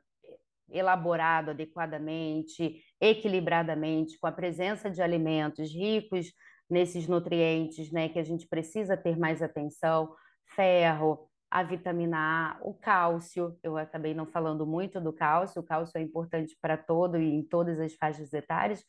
elaborado 0.70 1.52
adequadamente, 1.52 2.82
equilibradamente, 3.00 4.18
com 4.20 4.28
a 4.28 4.32
presença 4.32 4.90
de 4.90 5.02
alimentos 5.02 5.72
ricos 5.72 6.32
nesses 6.70 7.08
nutrientes, 7.08 7.92
né, 7.92 8.10
que 8.10 8.20
a 8.20 8.24
gente 8.24 8.48
precisa 8.48 8.98
ter 8.98 9.18
mais 9.18 9.42
atenção, 9.42 10.14
ferro, 10.56 11.30
a 11.50 11.64
vitamina 11.64 12.18
A, 12.18 12.58
o 12.62 12.74
cálcio. 12.74 13.58
Eu 13.64 13.78
acabei 13.78 14.14
não 14.14 14.26
falando 14.26 14.66
muito 14.66 15.00
do 15.00 15.14
cálcio, 15.14 15.62
o 15.62 15.66
cálcio 15.66 15.98
é 15.98 16.02
importante 16.02 16.58
para 16.62 16.76
todo 16.78 17.18
e 17.18 17.34
em 17.34 17.44
todas 17.44 17.80
as 17.80 17.94
faixas 17.94 18.34
etárias, 18.34 18.84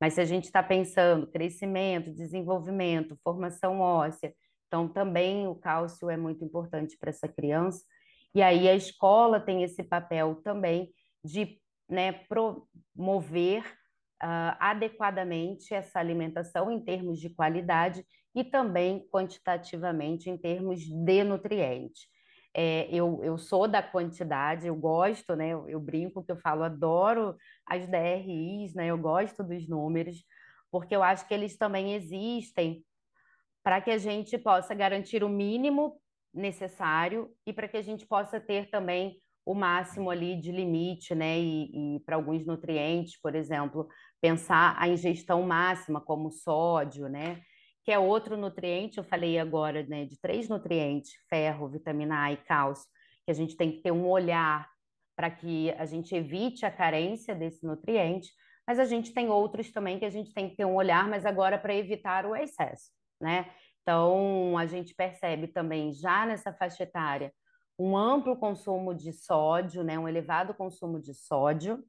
mas 0.00 0.14
se 0.14 0.20
a 0.20 0.24
gente 0.24 0.44
está 0.44 0.62
pensando 0.62 1.30
crescimento, 1.30 2.12
desenvolvimento, 2.12 3.18
formação 3.22 3.80
óssea, 3.80 4.34
então 4.70 4.86
também 4.86 5.48
o 5.48 5.54
cálcio 5.56 6.08
é 6.08 6.16
muito 6.16 6.44
importante 6.44 6.96
para 6.96 7.10
essa 7.10 7.26
criança. 7.26 7.84
E 8.32 8.40
aí 8.40 8.68
a 8.68 8.76
escola 8.76 9.40
tem 9.40 9.64
esse 9.64 9.82
papel 9.82 10.36
também 10.44 10.92
de 11.24 11.60
né, 11.88 12.12
promover 12.12 13.64
uh, 14.22 14.54
adequadamente 14.60 15.74
essa 15.74 15.98
alimentação 15.98 16.70
em 16.70 16.78
termos 16.80 17.18
de 17.18 17.30
qualidade 17.30 18.06
e 18.32 18.44
também 18.44 19.04
quantitativamente 19.10 20.30
em 20.30 20.38
termos 20.38 20.78
de 20.78 21.24
nutrientes. 21.24 22.02
É, 22.54 22.88
eu, 22.94 23.20
eu 23.24 23.36
sou 23.38 23.66
da 23.66 23.82
quantidade, 23.82 24.68
eu 24.68 24.76
gosto, 24.76 25.34
né? 25.34 25.48
Eu, 25.48 25.68
eu, 25.68 25.80
brinco 25.80 26.22
que 26.22 26.30
eu 26.30 26.36
falo, 26.36 26.62
adoro 26.62 27.36
as 27.66 27.88
DRIs, 27.88 28.72
né? 28.72 28.86
Eu 28.86 28.98
gosto 28.98 29.42
dos 29.42 29.68
números, 29.68 30.24
porque 30.70 30.94
eu 30.94 31.02
acho 31.02 31.26
que 31.26 31.34
eles 31.34 31.56
também 31.56 31.94
existem 31.94 32.84
para 33.62 33.80
que 33.80 33.90
a 33.90 33.98
gente 33.98 34.38
possa 34.38 34.74
garantir 34.74 35.22
o 35.22 35.28
mínimo 35.28 36.00
necessário 36.32 37.30
e 37.46 37.52
para 37.52 37.68
que 37.68 37.76
a 37.76 37.82
gente 37.82 38.06
possa 38.06 38.40
ter 38.40 38.70
também 38.70 39.20
o 39.44 39.54
máximo 39.54 40.10
ali 40.10 40.36
de 40.40 40.52
limite, 40.52 41.14
né? 41.14 41.38
E, 41.38 41.96
e 41.96 42.00
para 42.00 42.16
alguns 42.16 42.46
nutrientes, 42.46 43.20
por 43.20 43.34
exemplo, 43.34 43.88
pensar 44.20 44.76
a 44.78 44.88
ingestão 44.88 45.42
máxima, 45.42 46.00
como 46.00 46.30
sódio, 46.30 47.08
né? 47.08 47.40
Que 47.84 47.90
é 47.90 47.98
outro 47.98 48.36
nutriente, 48.36 48.98
eu 48.98 49.04
falei 49.04 49.38
agora, 49.38 49.82
né? 49.84 50.04
De 50.04 50.20
três 50.20 50.48
nutrientes: 50.48 51.12
ferro, 51.28 51.68
vitamina 51.68 52.24
A 52.24 52.32
e 52.32 52.36
cálcio, 52.36 52.86
que 53.24 53.30
a 53.30 53.34
gente 53.34 53.56
tem 53.56 53.72
que 53.72 53.82
ter 53.82 53.90
um 53.90 54.08
olhar 54.08 54.68
para 55.16 55.30
que 55.30 55.70
a 55.72 55.84
gente 55.84 56.14
evite 56.14 56.64
a 56.64 56.70
carência 56.70 57.34
desse 57.34 57.64
nutriente, 57.66 58.30
mas 58.66 58.78
a 58.78 58.84
gente 58.84 59.12
tem 59.12 59.28
outros 59.28 59.70
também 59.72 59.98
que 59.98 60.04
a 60.04 60.10
gente 60.10 60.32
tem 60.32 60.48
que 60.48 60.56
ter 60.56 60.64
um 60.64 60.74
olhar, 60.74 61.08
mas 61.08 61.26
agora 61.26 61.58
para 61.58 61.74
evitar 61.74 62.24
o 62.24 62.36
excesso, 62.36 62.90
né? 63.20 63.50
Então, 63.82 64.56
a 64.56 64.66
gente 64.66 64.94
percebe 64.94 65.48
também 65.48 65.92
já 65.92 66.26
nessa 66.26 66.52
faixa 66.52 66.84
etária 66.84 67.32
um 67.78 67.96
amplo 67.96 68.36
consumo 68.36 68.94
de 68.94 69.10
sódio, 69.12 69.82
né, 69.82 69.98
um 69.98 70.06
elevado 70.06 70.52
consumo 70.52 71.00
de 71.00 71.14
sódio, 71.14 71.82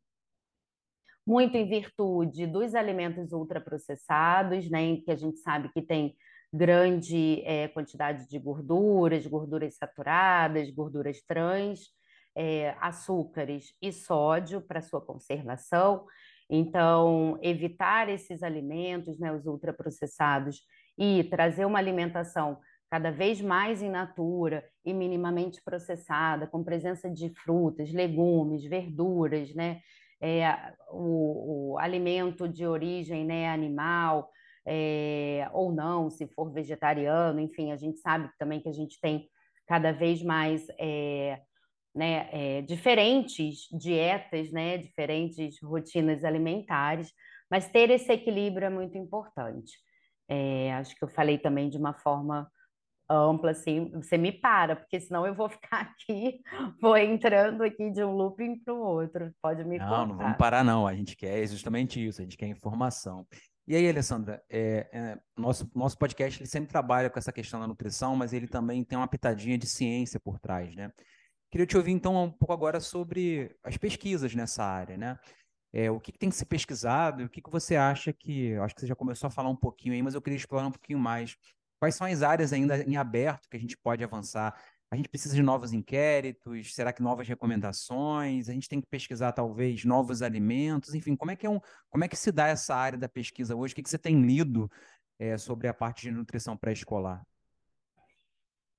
muito 1.27 1.55
em 1.57 1.67
virtude 1.67 2.47
dos 2.47 2.73
alimentos 2.73 3.33
ultraprocessados, 3.33 4.69
né, 4.69 4.97
que 4.97 5.11
a 5.11 5.15
gente 5.15 5.39
sabe 5.39 5.69
que 5.73 5.81
tem 5.81 6.15
grande 6.53 7.41
é, 7.45 7.67
quantidade 7.67 8.27
de 8.27 8.39
gorduras, 8.39 9.27
gorduras 9.27 9.75
saturadas, 9.75 10.69
gorduras 10.71 11.21
trans, 11.27 11.89
é, 12.35 12.75
açúcares 12.79 13.73
e 13.81 13.91
sódio 13.91 14.61
para 14.61 14.81
sua 14.81 15.01
conservação. 15.01 16.05
Então, 16.49 17.37
evitar 17.41 18.09
esses 18.09 18.43
alimentos, 18.43 19.19
né, 19.19 19.31
os 19.31 19.45
ultraprocessados, 19.45 20.61
e 21.01 21.23
trazer 21.23 21.65
uma 21.65 21.79
alimentação 21.79 22.59
cada 22.87 23.09
vez 23.09 23.41
mais 23.41 23.81
in 23.81 23.89
natura 23.89 24.63
e 24.85 24.93
minimamente 24.93 25.59
processada, 25.63 26.45
com 26.45 26.63
presença 26.63 27.09
de 27.09 27.33
frutas, 27.33 27.91
legumes, 27.91 28.63
verduras, 28.65 29.51
né? 29.55 29.81
É, 30.21 30.47
o, 30.91 31.73
o, 31.73 31.79
alimento 31.79 32.47
de 32.47 32.67
origem 32.67 33.25
né, 33.25 33.49
animal, 33.49 34.29
é, 34.63 35.49
ou 35.51 35.73
não, 35.73 36.11
se 36.11 36.27
for 36.27 36.51
vegetariano, 36.53 37.39
enfim, 37.39 37.71
a 37.71 37.77
gente 37.77 37.97
sabe 37.97 38.29
também 38.37 38.59
que 38.59 38.69
a 38.69 38.73
gente 38.73 39.01
tem 39.01 39.27
cada 39.65 39.91
vez 39.91 40.21
mais 40.21 40.67
é, 40.79 41.41
né, 41.95 42.29
é, 42.31 42.61
diferentes 42.61 43.67
dietas, 43.71 44.51
né, 44.51 44.77
diferentes 44.77 45.59
rotinas 45.63 46.23
alimentares, 46.23 47.11
mas 47.49 47.67
ter 47.67 47.89
esse 47.89 48.11
equilíbrio 48.11 48.67
é 48.67 48.69
muito 48.69 48.99
importante. 48.99 49.71
É, 50.33 50.73
acho 50.75 50.95
que 50.95 51.03
eu 51.03 51.09
falei 51.09 51.37
também 51.37 51.69
de 51.69 51.77
uma 51.77 51.93
forma 51.93 52.49
ampla, 53.09 53.51
assim, 53.51 53.91
você 53.91 54.17
me 54.17 54.31
para, 54.31 54.77
porque 54.77 54.97
senão 54.97 55.27
eu 55.27 55.35
vou 55.35 55.49
ficar 55.51 55.81
aqui, 55.81 56.39
vou 56.81 56.95
entrando 56.97 57.63
aqui 57.63 57.91
de 57.91 58.01
um 58.01 58.11
looping 58.15 58.57
para 58.63 58.73
o 58.73 58.79
outro. 58.79 59.33
Pode 59.41 59.63
me 59.65 59.77
Não, 59.77 59.85
contar. 59.85 60.05
não 60.07 60.17
vamos 60.17 60.37
parar, 60.37 60.63
não. 60.63 60.87
A 60.87 60.95
gente 60.95 61.17
quer 61.17 61.45
justamente 61.47 62.05
isso, 62.05 62.21
a 62.21 62.23
gente 62.23 62.37
quer 62.37 62.47
informação. 62.47 63.27
E 63.67 63.75
aí, 63.75 63.87
Alessandra, 63.89 64.41
é, 64.49 64.89
é, 64.91 65.19
nosso, 65.37 65.69
nosso 65.75 65.97
podcast 65.97 66.41
ele 66.41 66.49
sempre 66.49 66.69
trabalha 66.69 67.09
com 67.09 67.19
essa 67.19 67.31
questão 67.31 67.59
da 67.59 67.67
nutrição, 67.67 68.15
mas 68.15 68.31
ele 68.31 68.47
também 68.47 68.83
tem 68.83 68.97
uma 68.97 69.07
pitadinha 69.07 69.57
de 69.57 69.67
ciência 69.67 70.19
por 70.19 70.39
trás, 70.39 70.73
né? 70.75 70.91
Queria 71.51 71.67
te 71.67 71.75
ouvir, 71.75 71.91
então, 71.91 72.23
um 72.23 72.31
pouco 72.31 72.53
agora 72.53 72.79
sobre 72.79 73.53
as 73.61 73.75
pesquisas 73.75 74.33
nessa 74.33 74.63
área, 74.63 74.97
né? 74.97 75.19
É, 75.73 75.89
o 75.89 75.99
que, 75.99 76.11
que, 76.11 76.19
tem 76.19 76.29
que 76.29 76.35
ser 76.35 76.45
pesquisado 76.45 77.23
o 77.23 77.29
que, 77.29 77.41
que 77.41 77.49
você 77.49 77.75
acha 77.75 78.11
que. 78.11 78.55
Acho 78.55 78.75
que 78.75 78.81
você 78.81 78.87
já 78.87 78.95
começou 78.95 79.27
a 79.27 79.31
falar 79.31 79.49
um 79.49 79.55
pouquinho 79.55 79.93
aí, 79.93 80.01
mas 80.01 80.13
eu 80.13 80.21
queria 80.21 80.37
explorar 80.37 80.67
um 80.67 80.71
pouquinho 80.71 80.99
mais 80.99 81.37
Quais 81.81 81.95
são 81.95 82.05
as 82.05 82.21
áreas 82.21 82.53
ainda 82.53 82.77
em 82.83 82.95
aberto 82.95 83.49
que 83.49 83.57
a 83.57 83.59
gente 83.59 83.75
pode 83.75 84.03
avançar? 84.03 84.55
A 84.91 84.95
gente 84.95 85.09
precisa 85.09 85.33
de 85.33 85.41
novos 85.41 85.73
inquéritos? 85.73 86.75
Será 86.75 86.93
que 86.93 87.01
novas 87.01 87.27
recomendações? 87.27 88.49
A 88.49 88.53
gente 88.53 88.69
tem 88.69 88.79
que 88.79 88.85
pesquisar 88.85 89.31
talvez 89.31 89.83
novos 89.83 90.21
alimentos? 90.21 90.93
Enfim, 90.93 91.15
como 91.15 91.31
é 91.31 91.35
que 91.35 91.47
é 91.47 91.49
um, 91.49 91.59
como 91.89 92.03
é 92.03 92.07
que 92.07 92.15
se 92.15 92.31
dá 92.31 92.45
essa 92.49 92.75
área 92.75 92.99
da 92.99 93.09
pesquisa 93.09 93.55
hoje? 93.55 93.73
O 93.73 93.75
que, 93.75 93.81
que 93.81 93.89
você 93.89 93.97
tem 93.97 94.21
lido 94.21 94.69
é, 95.17 95.39
sobre 95.39 95.67
a 95.67 95.73
parte 95.73 96.03
de 96.03 96.11
nutrição 96.11 96.55
pré-escolar? 96.55 97.25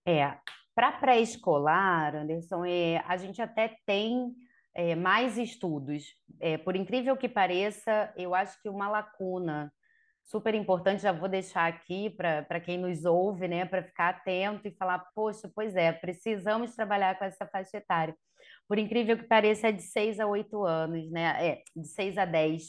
É, 0.06 0.38
para 0.72 0.92
pré-escolar, 0.92 2.14
Anderson, 2.14 2.64
é, 2.64 2.98
a 2.98 3.16
gente 3.16 3.42
até 3.42 3.76
tem 3.84 4.32
é, 4.74 4.94
mais 4.94 5.38
estudos. 5.38 6.14
É, 6.40 6.58
por 6.58 6.76
incrível 6.76 7.16
que 7.16 7.28
pareça, 7.28 8.12
eu 8.16 8.34
acho 8.34 8.60
que 8.62 8.68
uma 8.68 8.88
lacuna 8.88 9.72
super 10.24 10.54
importante, 10.54 11.02
já 11.02 11.12
vou 11.12 11.28
deixar 11.28 11.66
aqui 11.68 12.08
para 12.10 12.60
quem 12.60 12.78
nos 12.78 13.04
ouve, 13.04 13.48
né, 13.48 13.64
para 13.64 13.82
ficar 13.82 14.10
atento 14.10 14.66
e 14.68 14.76
falar, 14.76 15.00
poxa, 15.14 15.50
pois 15.54 15.74
é, 15.76 15.92
precisamos 15.92 16.74
trabalhar 16.74 17.18
com 17.18 17.24
essa 17.24 17.46
faixa 17.46 17.76
etária. 17.76 18.16
Por 18.68 18.78
incrível 18.78 19.16
que 19.18 19.24
pareça, 19.24 19.68
é 19.68 19.72
de 19.72 19.82
6 19.82 20.20
a 20.20 20.26
8 20.26 20.64
anos, 20.64 21.10
né? 21.10 21.46
É, 21.46 21.62
de 21.76 21.86
6 21.88 22.18
a 22.18 22.24
10. 22.24 22.62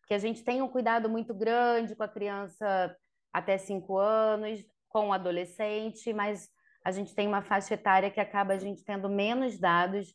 Porque 0.00 0.14
a 0.14 0.18
gente 0.18 0.44
tem 0.44 0.60
um 0.60 0.68
cuidado 0.68 1.08
muito 1.08 1.34
grande 1.34 1.94
com 1.94 2.02
a 2.02 2.08
criança 2.08 2.94
até 3.32 3.56
5 3.56 3.96
anos, 3.96 4.60
com 4.88 5.08
o 5.08 5.12
adolescente, 5.12 6.12
mas 6.12 6.48
a 6.84 6.90
gente 6.90 7.14
tem 7.14 7.26
uma 7.26 7.42
faixa 7.42 7.74
etária 7.74 8.10
que 8.10 8.20
acaba 8.20 8.52
a 8.52 8.58
gente 8.58 8.84
tendo 8.84 9.08
menos 9.08 9.58
dados, 9.58 10.14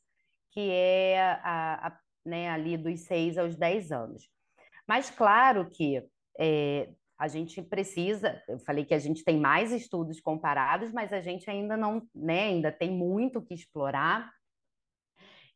que 0.52 0.70
é 0.72 1.20
a, 1.44 1.88
a 1.88 2.00
né, 2.26 2.50
ali 2.50 2.78
dos 2.78 3.02
6 3.02 3.38
aos 3.38 3.56
10 3.56 3.92
anos. 3.92 4.30
Mas 4.88 5.10
claro 5.10 5.70
que 5.70 6.04
é, 6.40 6.90
a 7.18 7.28
gente 7.28 7.62
precisa, 7.62 8.42
eu 8.48 8.60
falei 8.60 8.86
que 8.86 8.94
a 8.94 9.00
gente 9.00 9.24
tem 9.24 9.38
mais 9.38 9.72
estudos 9.72 10.20
comparados, 10.20 10.92
mas 10.92 11.12
a 11.12 11.20
gente 11.20 11.50
ainda 11.50 11.76
não, 11.76 12.02
né, 12.16 12.44
ainda 12.44 12.72
tem 12.72 12.90
muito 12.90 13.42
que 13.42 13.54
explorar. 13.54 14.32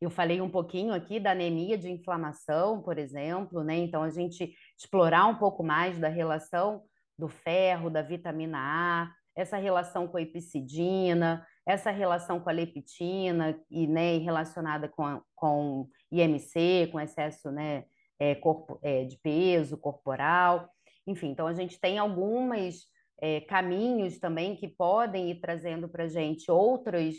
Eu 0.00 0.10
falei 0.10 0.40
um 0.40 0.50
pouquinho 0.50 0.92
aqui 0.92 1.18
da 1.18 1.30
anemia 1.30 1.78
de 1.78 1.90
inflamação, 1.90 2.82
por 2.82 2.98
exemplo, 2.98 3.64
né? 3.64 3.76
Então 3.76 4.02
a 4.02 4.10
gente 4.10 4.54
explorar 4.78 5.26
um 5.26 5.36
pouco 5.36 5.64
mais 5.64 5.98
da 5.98 6.08
relação 6.08 6.82
do 7.18 7.28
ferro, 7.28 7.88
da 7.88 8.02
vitamina 8.02 8.58
A, 8.58 9.10
essa 9.34 9.56
relação 9.56 10.06
com 10.06 10.18
a 10.18 10.22
epicidina, 10.22 11.46
essa 11.66 11.90
relação 11.90 12.40
com 12.40 12.50
a 12.50 12.52
leptina 12.52 13.58
e 13.70 13.86
né, 13.86 14.18
relacionada 14.18 14.88
com, 14.88 15.20
com 15.34 15.88
IMC, 16.12 16.88
com 16.92 17.00
excesso 17.00 17.50
né, 17.50 17.84
é, 18.18 18.34
corpo, 18.34 18.78
é, 18.82 19.04
de 19.04 19.18
peso 19.18 19.76
corporal. 19.78 20.68
Enfim, 21.06 21.30
então 21.30 21.46
a 21.46 21.54
gente 21.54 21.80
tem 21.80 21.98
alguns 21.98 22.86
é, 23.20 23.40
caminhos 23.42 24.18
também 24.18 24.56
que 24.56 24.68
podem 24.68 25.30
ir 25.30 25.40
trazendo 25.40 25.88
para 25.88 26.04
a 26.04 26.08
gente 26.08 26.50
outras 26.50 27.16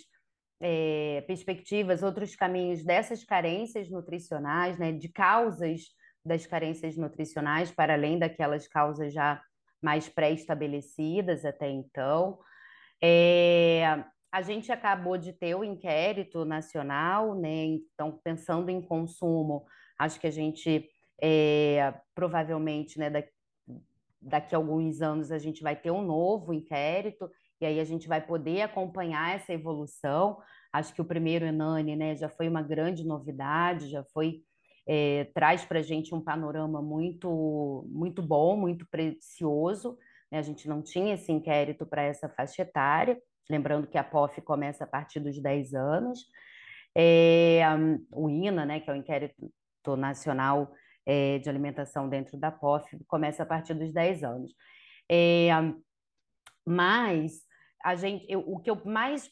é, 0.62 1.24
perspectivas, 1.28 2.04
outros 2.04 2.36
caminhos 2.36 2.84
dessas 2.84 3.24
carências 3.24 3.90
nutricionais, 3.90 4.78
né, 4.78 4.92
de 4.92 5.10
causas 5.10 5.82
das 6.24 6.46
carências 6.46 6.98
nutricionais, 6.98 7.72
para 7.72 7.94
além 7.94 8.18
daquelas 8.18 8.68
causas 8.68 9.14
já 9.14 9.42
mais 9.82 10.10
pré-estabelecidas 10.10 11.46
até 11.46 11.70
então. 11.70 12.40
É, 13.04 14.04
a 14.36 14.41
gente 14.41 14.69
acabou 14.69 15.17
de 15.17 15.32
ter 15.32 15.56
o 15.56 15.63
inquérito 15.63 16.43
nacional, 16.43 17.34
né? 17.34 17.63
Então, 17.67 18.19
pensando 18.21 18.69
em 18.69 18.82
consumo, 18.82 19.65
acho 19.98 20.19
que 20.19 20.28
a 20.28 20.32
gente 20.32 20.89
é, 21.24 21.93
provavelmente, 22.13 23.00
né, 23.00 23.10
daqui, 23.10 23.32
daqui 24.21 24.54
a 24.54 24.58
alguns 24.58 25.02
anos, 25.02 25.32
a 25.32 25.38
gente 25.38 25.63
vai 25.63 25.74
ter 25.74 25.89
um 25.89 26.02
novo 26.02 26.54
inquérito, 26.54 27.32
e 27.62 27.65
aí 27.65 27.80
a 27.80 27.86
gente 27.86 28.10
vai 28.10 28.19
poder 28.19 28.63
acompanhar 28.63 29.34
essa 29.34 29.54
evolução. 29.54 30.38
Acho 30.74 30.93
que 30.93 31.02
o 31.02 31.06
primeiro 31.06 31.45
Enani, 31.45 31.95
né, 31.95 32.13
já 32.17 32.28
foi 32.28 32.50
uma 32.50 32.62
grande 32.62 33.06
novidade, 33.06 33.89
já 33.89 34.04
foi 34.04 34.41
é, 34.86 35.32
traz 35.34 35.63
para 35.63 35.80
a 35.80 35.82
gente 35.82 36.13
um 36.13 36.21
panorama 36.21 36.82
muito 36.82 37.88
muito 37.89 38.21
bom, 38.21 38.58
muito 38.58 38.86
precioso. 38.91 39.98
Né? 40.30 40.39
A 40.39 40.41
gente 40.41 40.67
não 40.67 40.82
tinha 40.82 41.13
esse 41.13 41.32
inquérito 41.32 41.86
para 41.86 42.04
essa 42.04 42.28
faixa 42.28 42.63
etária, 42.63 43.17
lembrando 43.50 43.88
que 43.88 43.98
a 43.98 44.04
POF 44.04 44.42
começa 44.42 44.84
a 44.84 44.88
partir 44.88 45.20
dos 45.20 45.40
10 45.42 45.74
anos. 45.74 46.26
É, 46.98 47.62
o 48.12 48.30
INA, 48.30 48.66
né, 48.66 48.80
que 48.80 48.90
é 48.90 48.94
o 48.94 48.96
Inquérito 48.96 49.52
Nacional 49.98 50.74
é, 51.06 51.40
de 51.40 51.50
Alimentação 51.50 52.10
dentro 52.10 52.38
da 52.38 52.52
POF, 52.52 52.98
começa 53.08 53.44
a 53.44 53.46
partir 53.46 53.74
dos 53.74 53.94
10 53.94 54.24
anos. 54.24 54.52
É, 55.10 55.50
mas 56.66 57.44
a 57.84 57.96
gente, 57.96 58.26
eu, 58.28 58.40
o 58.40 58.60
que 58.60 58.70
eu 58.70 58.82
mais 58.86 59.30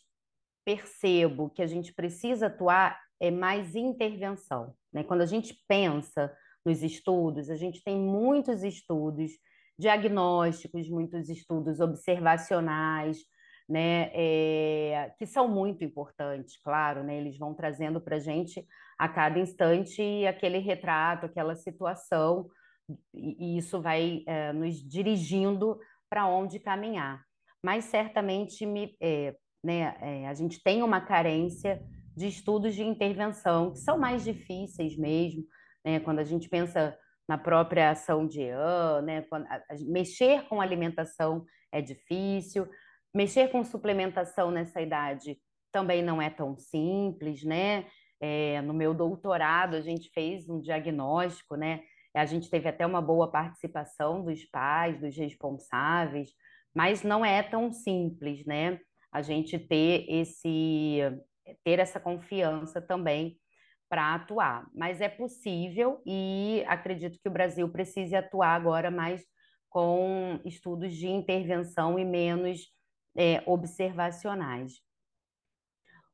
percebo 0.66 1.50
que 1.50 1.62
a 1.62 1.68
gente 1.68 1.94
precisa 1.94 2.48
atuar 2.48 3.00
é 3.20 3.32
mais 3.32 3.76
intervenção. 3.76 4.76
Né? 4.92 5.04
Quando 5.04 5.22
a 5.22 5.26
gente 5.26 5.58
pensa 5.68 6.32
nos 6.66 6.84
estudos, 6.84 7.50
a 7.50 7.56
gente 7.56 7.84
tem 7.84 7.98
muitos 7.98 8.64
estudos 8.64 9.32
diagnósticos, 9.78 10.88
muitos 10.88 11.30
estudos 11.30 11.80
observacionais, 11.80 13.26
né, 13.68 14.12
é, 14.14 15.14
que 15.18 15.26
são 15.26 15.48
muito 15.48 15.84
importantes, 15.84 16.58
claro, 16.62 17.04
né, 17.04 17.18
eles 17.18 17.38
vão 17.38 17.54
trazendo 17.54 18.02
para 18.02 18.18
a 18.18 18.20
gente 18.20 18.66
a 18.98 19.08
cada 19.08 19.40
instante 19.40 20.26
aquele 20.28 20.60
retrato, 20.60 21.26
aquela 21.26 21.56
situação, 21.56 22.50
e, 23.14 23.58
isso 23.58 23.82
vai 23.82 24.24
é, 24.28 24.52
nos 24.54 24.76
dirigindo 24.76 25.80
para 26.10 26.28
onde 26.28 26.60
caminhar. 26.60 27.24
Mas 27.64 27.86
certamente 27.86 28.66
me, 28.66 28.96
é, 29.02 29.36
né, 29.64 30.26
a 30.28 30.34
gente 30.34 30.62
tem 30.62 30.84
uma 30.84 31.00
carência 31.00 31.82
de 32.16 32.28
estudos 32.28 32.76
de 32.76 32.84
intervenção, 32.84 33.72
que 33.72 33.80
são 33.80 33.98
mais 33.98 34.24
difíceis 34.24 34.96
mesmo, 34.96 35.44
né? 35.84 36.00
quando 36.00 36.20
a 36.20 36.24
gente 36.24 36.48
pensa 36.48 36.98
na 37.28 37.38
própria 37.38 37.92
ação 37.92 38.28
de 38.28 38.46
né? 39.04 39.24
quando, 39.24 39.48
a, 39.48 39.56
a, 39.56 39.76
mexer 39.88 40.44
com 40.48 40.62
alimentação 40.62 41.46
é 41.72 41.82
difícil, 41.82 42.68
mexer 43.14 43.50
com 43.50 43.64
suplementação 43.64 44.52
nessa 44.52 44.82
idade 44.82 45.38
também 45.72 46.04
não 46.04 46.22
é 46.22 46.30
tão 46.30 46.56
simples, 46.58 47.44
né? 47.44 47.86
É, 48.22 48.62
no 48.62 48.74
meu 48.74 48.94
doutorado, 48.94 49.76
a 49.76 49.82
gente 49.82 50.10
fez 50.12 50.48
um 50.48 50.60
diagnóstico, 50.60 51.56
né? 51.56 51.82
A 52.16 52.26
gente 52.26 52.50
teve 52.50 52.70
até 52.70 52.86
uma 52.86 53.02
boa 53.02 53.30
participação 53.30 54.24
dos 54.24 54.46
pais, 54.46 55.00
dos 55.00 55.18
responsáveis, 55.18 56.30
mas 56.74 57.02
não 57.04 57.26
é 57.26 57.42
tão 57.42 57.72
simples, 57.72 58.46
né? 58.46 58.80
A 59.12 59.22
gente 59.22 59.58
ter 59.58 60.06
esse 60.08 61.00
ter 61.64 61.80
essa 61.80 62.00
confiança 62.00 62.82
também 62.82 63.38
para 63.90 64.16
atuar. 64.16 64.68
Mas 64.74 65.02
é 65.02 65.10
possível 65.10 66.02
e 66.06 66.64
acredito 66.68 67.20
que 67.22 67.28
o 67.28 67.34
Brasil 67.34 67.68
precise 67.70 68.16
atuar 68.16 68.56
agora 68.56 68.90
mais 68.90 69.24
com 69.70 70.40
estudos 70.46 70.96
de 70.96 71.08
intervenção 71.08 72.00
e 72.00 72.06
menos 72.06 72.62
é, 73.16 73.44
observacionais. 73.46 74.74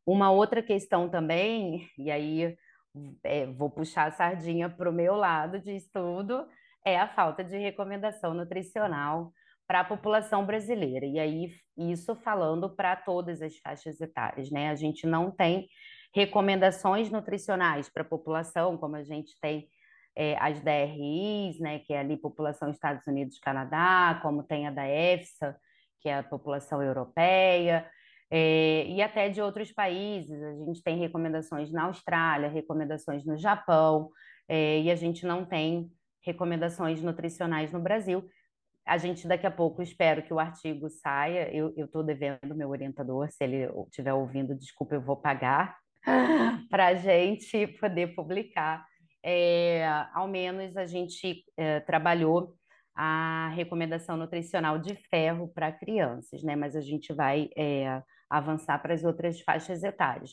Uma 0.06 0.32
outra 0.32 0.64
questão 0.64 1.10
também, 1.10 1.88
e 1.98 2.10
aí 2.10 2.58
é, 3.24 3.46
vou 3.46 3.70
puxar 3.70 4.08
a 4.08 4.12
sardinha 4.12 4.70
para 4.70 4.90
o 4.90 4.94
meu 4.94 5.16
lado 5.16 5.60
de 5.60 5.76
estudo, 5.76 6.48
é 6.86 7.00
a 7.00 7.08
falta 7.08 7.44
de 7.44 7.58
recomendação 7.58 8.34
nutricional 8.34 9.32
para 9.68 9.82
a 9.82 9.86
população 9.86 10.46
brasileira. 10.46 11.06
E 11.06 11.20
aí, 11.20 11.52
isso 11.78 12.16
falando 12.16 12.76
para 12.76 12.96
todas 12.96 13.42
as 13.42 13.56
faixas 13.58 14.02
etárias, 14.02 14.50
né? 14.50 14.70
A 14.70 14.76
gente 14.76 15.06
não 15.06 15.30
tem 15.30 15.68
recomendações 16.14 17.12
nutricionais 17.12 17.88
para 17.90 18.02
a 18.02 18.06
população, 18.06 18.78
como 18.78 18.96
a 18.96 19.04
gente 19.04 19.40
tem 19.40 19.70
é, 20.16 20.36
as 20.40 20.60
DRIs, 20.62 21.60
né, 21.60 21.80
que 21.80 21.94
é 21.94 22.00
ali 22.00 22.18
população 22.18 22.72
Estados 22.72 23.06
Unidos 23.06 23.40
Canadá, 23.40 24.20
como 24.22 24.44
tem 24.44 24.68
a 24.68 24.72
da 24.72 24.88
EFSA, 24.88 25.56
que 26.00 26.10
é 26.10 26.18
a 26.18 26.24
população 26.24 26.82
europeia, 26.82 27.86
é, 28.32 28.86
e 28.88 29.02
até 29.02 29.30
de 29.30 29.42
outros 29.42 29.72
países. 29.72 30.42
A 30.42 30.54
gente 30.54 30.84
tem 30.84 30.98
recomendações 30.98 31.72
na 31.72 31.84
Austrália, 31.86 32.50
recomendações 32.50 33.26
no 33.26 33.38
Japão, 33.38 34.10
é, 34.48 34.82
e 34.82 34.92
a 34.92 34.96
gente 34.96 35.26
não 35.26 35.46
tem 35.46 35.92
recomendações 36.22 37.02
nutricionais 37.02 37.72
no 37.72 37.80
Brasil. 37.80 38.28
A 38.86 38.98
gente 38.98 39.28
daqui 39.28 39.46
a 39.46 39.52
pouco 39.52 39.82
espero 39.82 40.24
que 40.24 40.34
o 40.34 40.40
artigo 40.40 40.90
saia. 40.90 41.50
Eu 41.54 41.74
estou 41.78 42.04
devendo 42.04 42.56
meu 42.56 42.70
orientador, 42.70 43.30
se 43.32 43.44
ele 43.44 43.70
estiver 43.88 44.14
ouvindo, 44.14 44.56
desculpa, 44.56 44.96
eu 44.96 45.02
vou 45.02 45.16
pagar 45.16 45.78
para 46.70 46.88
a 46.88 46.96
gente 46.96 47.68
poder 47.80 48.16
publicar. 48.16 48.86
É, 49.24 49.86
ao 50.14 50.28
menos 50.28 50.78
a 50.78 50.86
gente 50.86 51.44
é, 51.58 51.82
trabalhou 51.82 52.56
a 53.02 53.48
recomendação 53.56 54.18
nutricional 54.18 54.78
de 54.78 54.94
ferro 55.10 55.48
para 55.48 55.72
crianças, 55.72 56.44
né? 56.44 56.54
Mas 56.54 56.76
a 56.76 56.82
gente 56.82 57.14
vai 57.14 57.50
é, 57.56 58.04
avançar 58.30 58.78
para 58.82 58.94
as 58.94 59.06
outras 59.06 59.40
faixas 59.40 59.86
etárias. 59.86 60.32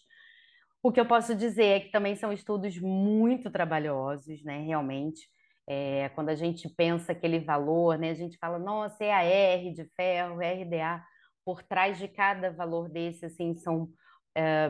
O 0.83 0.91
que 0.91 0.99
eu 0.99 1.07
posso 1.07 1.33
dizer 1.33 1.65
é 1.65 1.81
que 1.81 1.93
também 1.93 2.17
são 2.17 2.33
estudos 2.33 2.77
muito 2.81 3.53
trabalhosos, 3.53 4.43
né? 4.43 4.59
Realmente. 4.63 5.29
É, 5.69 6.09
quando 6.11 6.31
a 6.31 6.35
gente 6.35 6.69
pensa 6.69 7.13
aquele 7.13 7.39
valor, 7.39 7.99
né, 7.99 8.11
a 8.11 8.15
gente 8.15 8.37
fala, 8.39 8.59
nossa, 8.59 9.05
é 9.05 9.13
a 9.13 9.23
R 9.25 9.73
de 9.73 9.85
ferro, 9.97 10.43
é 10.43 10.53
RDA. 10.53 11.05
Por 11.45 11.63
trás 11.63 11.99
de 11.99 12.09
cada 12.09 12.51
valor 12.51 12.89
desse, 12.89 13.27
assim, 13.27 13.55
são 13.55 13.89
é, 14.37 14.69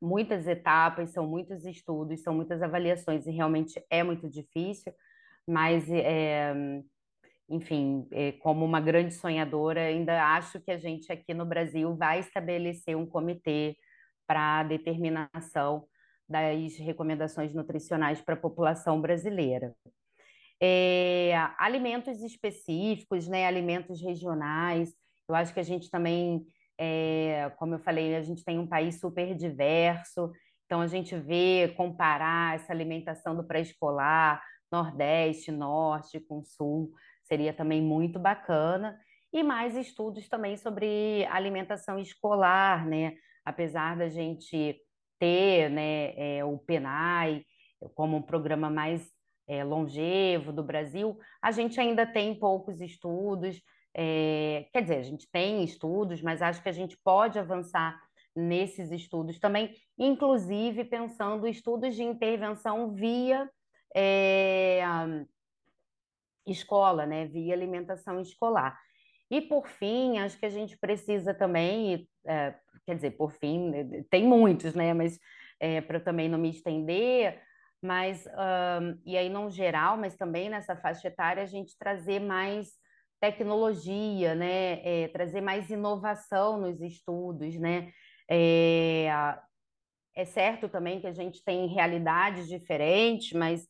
muitas 0.00 0.46
etapas, 0.46 1.10
são 1.10 1.26
muitos 1.26 1.66
estudos, 1.66 2.22
são 2.22 2.34
muitas 2.34 2.62
avaliações, 2.62 3.26
e 3.26 3.30
realmente 3.30 3.82
é 3.90 4.02
muito 4.02 4.28
difícil, 4.30 4.92
mas, 5.46 5.90
é, 5.90 6.54
enfim, 7.48 8.06
é, 8.12 8.32
como 8.32 8.64
uma 8.64 8.80
grande 8.80 9.14
sonhadora, 9.14 9.80
ainda 9.80 10.22
acho 10.34 10.60
que 10.60 10.70
a 10.70 10.78
gente 10.78 11.10
aqui 11.10 11.32
no 11.32 11.46
Brasil 11.46 11.94
vai 11.96 12.20
estabelecer 12.20 12.96
um 12.96 13.06
comitê 13.06 13.76
para 14.26 14.62
determinação 14.64 15.86
das 16.28 16.76
recomendações 16.76 17.54
nutricionais 17.54 18.20
para 18.20 18.34
a 18.34 18.38
população 18.38 19.00
brasileira 19.00 19.74
é, 20.60 21.34
alimentos 21.58 22.22
específicos, 22.22 23.28
né, 23.28 23.46
alimentos 23.46 24.00
regionais. 24.00 24.92
Eu 25.28 25.34
acho 25.34 25.54
que 25.54 25.60
a 25.60 25.64
gente 25.64 25.90
também, 25.90 26.44
é, 26.76 27.50
como 27.58 27.74
eu 27.74 27.78
falei, 27.78 28.16
a 28.16 28.22
gente 28.22 28.44
tem 28.44 28.58
um 28.58 28.66
país 28.66 28.98
super 28.98 29.34
diverso, 29.34 30.32
então 30.66 30.80
a 30.80 30.86
gente 30.86 31.16
vê, 31.16 31.72
comparar 31.76 32.56
essa 32.56 32.72
alimentação 32.72 33.34
do 33.36 33.44
pré-escolar, 33.44 34.42
Nordeste, 34.70 35.50
Norte 35.50 36.20
com 36.20 36.42
Sul, 36.42 36.92
seria 37.28 37.52
também 37.52 37.80
muito 37.80 38.18
bacana. 38.18 38.98
E 39.32 39.42
mais 39.42 39.76
estudos 39.76 40.26
também 40.28 40.56
sobre 40.56 41.26
alimentação 41.30 41.98
escolar, 41.98 42.86
né? 42.86 43.14
Apesar 43.44 43.96
da 43.96 44.08
gente 44.08 44.80
ter 45.18 45.68
né, 45.68 46.14
é, 46.16 46.44
o 46.44 46.56
PENAI 46.58 47.44
como 47.94 48.16
um 48.16 48.22
programa 48.22 48.70
mais 48.70 49.06
é, 49.46 49.62
longevo 49.62 50.52
do 50.52 50.62
Brasil, 50.62 51.18
a 51.42 51.50
gente 51.50 51.78
ainda 51.78 52.06
tem 52.06 52.34
poucos 52.34 52.80
estudos. 52.80 53.60
É, 53.94 54.66
quer 54.72 54.82
dizer, 54.82 54.96
a 54.96 55.02
gente 55.02 55.28
tem 55.30 55.62
estudos, 55.62 56.22
mas 56.22 56.40
acho 56.40 56.62
que 56.62 56.68
a 56.68 56.72
gente 56.72 56.96
pode 57.04 57.38
avançar 57.38 58.00
nesses 58.34 58.90
estudos 58.92 59.38
também, 59.38 59.74
inclusive 59.98 60.84
pensando 60.84 61.46
estudos 61.46 61.94
de 61.94 62.04
intervenção 62.04 62.94
via 62.94 63.50
é, 63.94 64.80
escola, 66.50 67.06
né, 67.06 67.26
via 67.26 67.54
alimentação 67.54 68.20
escolar. 68.20 68.78
E 69.30 69.40
por 69.40 69.68
fim, 69.68 70.18
acho 70.18 70.38
que 70.38 70.46
a 70.46 70.50
gente 70.50 70.78
precisa 70.78 71.34
também, 71.34 72.08
é, 72.26 72.54
quer 72.86 72.94
dizer, 72.94 73.10
por 73.12 73.32
fim, 73.32 73.72
tem 74.10 74.24
muitos, 74.24 74.74
né, 74.74 74.94
mas 74.94 75.18
é, 75.60 75.80
para 75.80 76.00
também 76.00 76.28
não 76.28 76.38
me 76.38 76.50
estender, 76.50 77.40
mas 77.82 78.26
um, 78.26 78.98
e 79.04 79.16
aí 79.16 79.28
não 79.28 79.50
geral, 79.50 79.96
mas 79.96 80.16
também 80.16 80.48
nessa 80.48 80.76
faixa 80.76 81.08
etária 81.08 81.42
a 81.42 81.46
gente 81.46 81.76
trazer 81.78 82.20
mais 82.20 82.70
tecnologia, 83.20 84.34
né, 84.34 84.80
é, 84.84 85.08
trazer 85.08 85.40
mais 85.40 85.70
inovação 85.70 86.60
nos 86.60 86.80
estudos, 86.80 87.56
né, 87.56 87.92
é, 88.30 89.08
é 90.16 90.24
certo 90.24 90.68
também 90.68 91.00
que 91.00 91.06
a 91.06 91.12
gente 91.12 91.44
tem 91.44 91.66
realidades 91.66 92.48
diferentes, 92.48 93.32
mas 93.32 93.66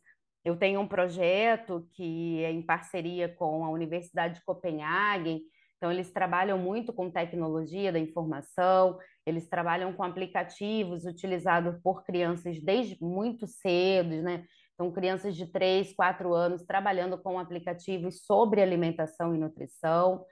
eu 0.49 0.57
tenho 0.57 0.81
um 0.81 0.89
projeto 0.89 1.87
que 1.93 2.43
é 2.43 2.51
em 2.51 2.63
parceria 2.63 3.29
com 3.29 3.65
a 3.65 3.71
Universidade 3.71 4.37
de 4.37 4.45
Copenhague, 4.45 5.43
Então, 5.77 5.93
eles 5.93 6.11
trabalham 6.11 6.59
muito 6.59 6.93
com 6.93 7.09
tecnologia 7.09 7.93
da 7.93 8.01
informação, 8.01 8.99
eles 9.25 9.49
trabalham 9.49 9.93
com 9.93 10.03
aplicativos 10.03 11.05
utilizados 11.05 11.79
por 11.85 12.03
crianças 12.05 12.61
desde 12.61 12.97
muito 13.01 13.47
cedo, 13.47 14.23
né? 14.23 14.45
Então, 14.75 14.91
crianças 14.91 15.37
de 15.37 15.47
3, 15.47 15.95
4 15.95 16.35
anos 16.35 16.65
trabalhando 16.65 17.17
com 17.19 17.39
aplicativos 17.39 18.25
sobre 18.25 18.61
alimentação 18.61 19.35
e 19.35 19.39
nutrição. 19.39 20.25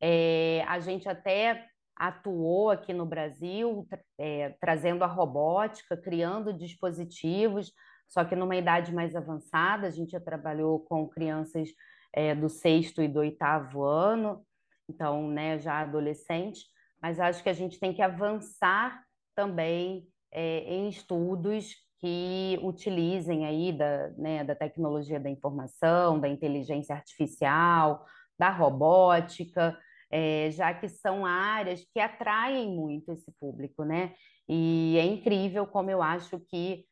É, 0.00 0.64
a 0.68 0.78
gente 0.78 1.08
até 1.08 1.66
atuou 1.96 2.70
aqui 2.70 2.92
no 2.92 3.06
Brasil, 3.06 3.86
é, 4.18 4.50
trazendo 4.60 5.02
a 5.02 5.08
robótica, 5.08 5.96
criando 5.96 6.52
dispositivos, 6.52 7.72
só 8.08 8.24
que 8.24 8.36
numa 8.36 8.56
idade 8.56 8.94
mais 8.94 9.14
avançada, 9.16 9.86
a 9.86 9.90
gente 9.90 10.12
já 10.12 10.20
trabalhou 10.20 10.80
com 10.80 11.08
crianças 11.08 11.68
é, 12.12 12.34
do 12.34 12.48
sexto 12.48 13.02
e 13.02 13.08
do 13.08 13.20
oitavo 13.20 13.82
ano, 13.82 14.44
então, 14.88 15.28
né, 15.28 15.58
já 15.58 15.80
adolescente, 15.80 16.66
mas 17.02 17.18
acho 17.18 17.42
que 17.42 17.48
a 17.48 17.54
gente 17.54 17.78
tem 17.78 17.92
que 17.92 18.02
avançar 18.02 19.02
também 19.34 20.06
é, 20.32 20.60
em 20.74 20.88
estudos 20.88 21.74
que 22.00 22.58
utilizem 22.62 23.46
aí 23.46 23.72
da, 23.72 24.10
né, 24.10 24.44
da 24.44 24.54
tecnologia 24.54 25.18
da 25.18 25.30
informação, 25.30 26.20
da 26.20 26.28
inteligência 26.28 26.94
artificial, 26.94 28.04
da 28.38 28.50
robótica, 28.50 29.76
é, 30.10 30.50
já 30.50 30.74
que 30.74 30.88
são 30.88 31.24
áreas 31.24 31.84
que 31.92 31.98
atraem 31.98 32.68
muito 32.68 33.10
esse 33.10 33.32
público, 33.40 33.84
né? 33.84 34.12
E 34.48 34.96
é 34.98 35.04
incrível 35.04 35.66
como 35.66 35.90
eu 35.90 36.02
acho 36.02 36.38
que 36.40 36.84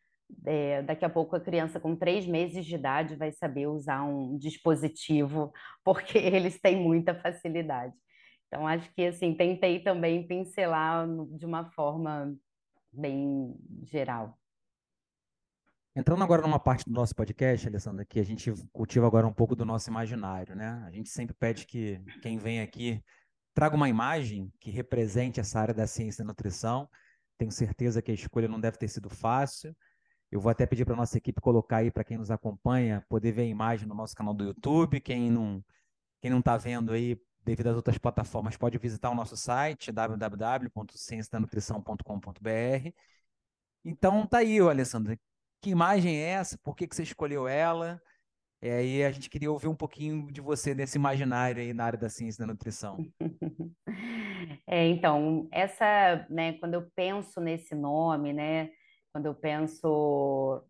é, 0.45 0.83
daqui 0.83 1.05
a 1.05 1.11
pouco 1.11 1.37
a 1.37 1.41
criança 1.41 1.79
com 1.79 1.97
três 1.97 2.27
meses 2.27 2.65
de 2.65 2.75
idade 2.75 3.17
vai 3.17 3.33
saber 3.33 3.67
usar 3.67 4.03
um 4.03 4.37
dispositivo, 4.37 5.53
porque 5.85 6.19
eles 6.19 6.61
têm 6.61 6.77
muita 6.77 7.15
facilidade. 7.15 7.95
Então, 8.47 8.67
acho 8.67 8.93
que 8.95 9.07
assim, 9.07 9.35
tentei 9.35 9.81
também 9.81 10.27
pincelar 10.27 11.07
de 11.31 11.47
uma 11.47 11.71
forma 11.71 12.35
bem 12.93 13.57
geral. 13.85 14.39
Entrando 15.95 16.25
agora 16.25 16.43
numa 16.43 16.59
parte 16.59 16.85
do 16.87 16.93
nosso 16.93 17.15
podcast, 17.15 17.69
Alessandra, 17.69 18.05
que 18.05 18.19
a 18.19 18.25
gente 18.25 18.51
cultiva 18.73 19.07
agora 19.07 19.27
um 19.27 19.33
pouco 19.33 19.55
do 19.55 19.65
nosso 19.65 19.91
imaginário, 19.91 20.55
né? 20.55 20.83
A 20.87 20.91
gente 20.91 21.11
sempre 21.11 21.35
pede 21.35 21.67
que 21.67 22.01
quem 22.23 22.39
vem 22.39 22.63
aqui 22.63 23.03
traga 23.55 23.77
uma 23.77 23.89
imagem 23.89 24.51
que 24.59 24.71
represente 24.71 25.39
essa 25.39 25.61
área 25.61 25.75
da 25.75 25.87
ciência 25.87 26.25
da 26.25 26.29
nutrição. 26.29 26.89
Tenho 27.37 27.51
certeza 27.51 28.01
que 28.01 28.11
a 28.11 28.15
escolha 28.15 28.49
não 28.49 28.61
deve 28.61 28.79
ter 28.79 28.89
sido 28.89 29.11
fácil, 29.11 29.77
eu 30.33 30.41
vou 30.41 30.51
até 30.51 30.65
pedir 30.67 30.87
para 30.87 30.95
a 30.95 30.97
nossa 30.97 31.19
equipe 31.19 31.41
colocar 31.43 31.79
aí 31.79 31.91
para 31.91 32.03
quem 32.03 32.17
nos 32.17 32.31
acompanha, 32.31 33.05
poder 33.09 33.33
ver 33.33 33.43
a 33.43 33.47
imagem 33.47 33.87
no 33.87 33.95
nosso 33.95 34.17
canal 34.17 34.33
do 34.33 34.45
YouTube. 34.45 34.99
Quem 35.01 35.31
não 35.31 35.63
quem 36.23 36.31
não 36.31 36.39
está 36.39 36.57
vendo 36.57 36.93
aí, 36.93 37.21
devido 37.45 37.67
às 37.67 37.77
outras 37.77 37.99
plataformas, 37.99 38.57
pode 38.57 38.79
visitar 38.79 39.11
o 39.11 39.15
nosso 39.15 39.37
site 39.37 39.93
www.cienciadanutrição.com.br. 39.93 42.91
Então 43.85 44.27
tá 44.27 44.39
aí, 44.39 44.59
Alessandra. 44.61 45.19
Que 45.61 45.71
imagem 45.71 46.17
é 46.17 46.31
essa? 46.31 46.57
Por 46.59 46.75
que, 46.77 46.87
que 46.87 46.97
você 46.97 47.03
escolheu 47.03 47.47
ela? 47.47 48.01
E 48.63 48.71
aí 48.71 49.05
a 49.05 49.11
gente 49.11 49.29
queria 49.29 49.51
ouvir 49.51 49.69
um 49.69 49.75
pouquinho 49.75 50.33
de 50.33 50.41
você 50.41 50.75
nesse 50.75 50.97
imaginário 50.97 51.61
aí 51.61 51.75
na 51.75 51.85
área 51.85 51.99
da 51.99 52.09
ciência 52.09 52.47
da 52.47 52.53
nutrição. 52.53 52.97
É, 54.67 54.89
então, 54.89 55.49
essa, 55.53 56.27
né, 56.29 56.55
quando 56.55 56.75
eu 56.75 56.91
penso 56.97 57.41
nesse 57.41 57.75
nome, 57.75 58.33
né, 58.33 58.71
quando 59.13 59.27
eu 59.27 59.35
penso, 59.35 60.63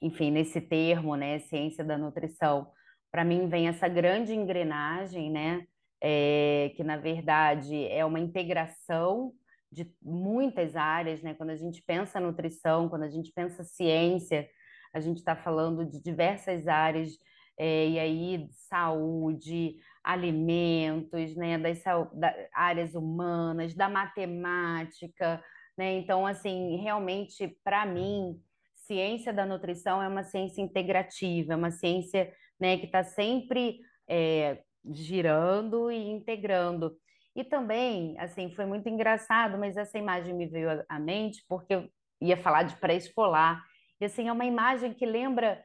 enfim, 0.00 0.30
nesse 0.30 0.60
termo, 0.60 1.16
né, 1.16 1.38
ciência 1.40 1.82
da 1.84 1.96
nutrição, 1.96 2.70
para 3.10 3.24
mim 3.24 3.48
vem 3.48 3.68
essa 3.68 3.88
grande 3.88 4.34
engrenagem, 4.34 5.30
né, 5.30 5.66
é, 6.00 6.72
que 6.76 6.84
na 6.84 6.96
verdade 6.96 7.86
é 7.86 8.04
uma 8.04 8.20
integração 8.20 9.32
de 9.70 9.90
muitas 10.02 10.76
áreas, 10.76 11.22
né? 11.22 11.34
Quando 11.34 11.50
a 11.50 11.56
gente 11.56 11.82
pensa 11.82 12.20
nutrição, 12.20 12.88
quando 12.88 13.02
a 13.02 13.10
gente 13.10 13.32
pensa 13.32 13.62
ciência, 13.64 14.48
a 14.94 15.00
gente 15.00 15.18
está 15.18 15.36
falando 15.36 15.84
de 15.84 16.02
diversas 16.02 16.66
áreas, 16.66 17.10
é, 17.58 17.88
e 17.88 17.98
aí 17.98 18.48
saúde, 18.50 19.76
alimentos, 20.02 21.36
né? 21.36 21.58
Das 21.58 21.82
da, 22.14 22.34
áreas 22.54 22.94
humanas, 22.94 23.74
da 23.74 23.88
matemática, 23.88 25.42
né? 25.78 25.96
Então, 25.96 26.26
assim, 26.26 26.76
realmente, 26.76 27.46
para 27.62 27.86
mim, 27.86 28.42
ciência 28.74 29.32
da 29.32 29.46
nutrição 29.46 30.02
é 30.02 30.08
uma 30.08 30.24
ciência 30.24 30.60
integrativa, 30.60 31.52
é 31.52 31.56
uma 31.56 31.70
ciência 31.70 32.34
né, 32.58 32.76
que 32.76 32.86
está 32.86 33.04
sempre 33.04 33.78
é, 34.08 34.58
girando 34.90 35.90
e 35.92 36.10
integrando. 36.10 36.96
E 37.36 37.44
também, 37.44 38.18
assim, 38.18 38.52
foi 38.56 38.66
muito 38.66 38.88
engraçado, 38.88 39.56
mas 39.56 39.76
essa 39.76 39.96
imagem 39.96 40.34
me 40.34 40.46
veio 40.46 40.84
à 40.88 40.98
mente 40.98 41.44
porque 41.48 41.74
eu 41.76 41.88
ia 42.20 42.36
falar 42.36 42.64
de 42.64 42.74
pré-escolar. 42.76 43.64
E, 44.00 44.04
assim, 44.04 44.26
é 44.26 44.32
uma 44.32 44.44
imagem 44.44 44.92
que 44.92 45.06
lembra, 45.06 45.64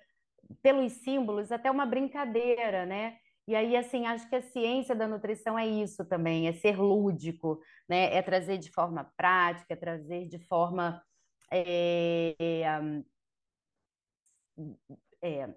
pelos 0.62 0.92
símbolos, 0.92 1.52
até 1.52 1.72
uma 1.72 1.88
brincadeira, 1.88 2.86
né? 2.86 3.18
E 3.48 3.56
aí, 3.56 3.76
assim, 3.76 4.06
acho 4.06 4.28
que 4.30 4.36
a 4.36 4.42
ciência 4.42 4.96
da 4.96 5.08
nutrição 5.08 5.60
é 5.60 5.68
isso 5.68 6.06
também, 6.06 6.48
é 6.48 6.54
ser 6.54 6.80
lúdico, 6.80 7.60
né? 7.90 8.16
É 8.16 8.22
trazer 8.22 8.58
de 8.58 8.72
forma 8.72 9.12
prática, 9.18 9.74
é 9.74 9.76
trazer 9.76 10.28
de 10.28 10.40
forma 10.40 11.04
é, 11.52 12.36
é, 15.22 15.50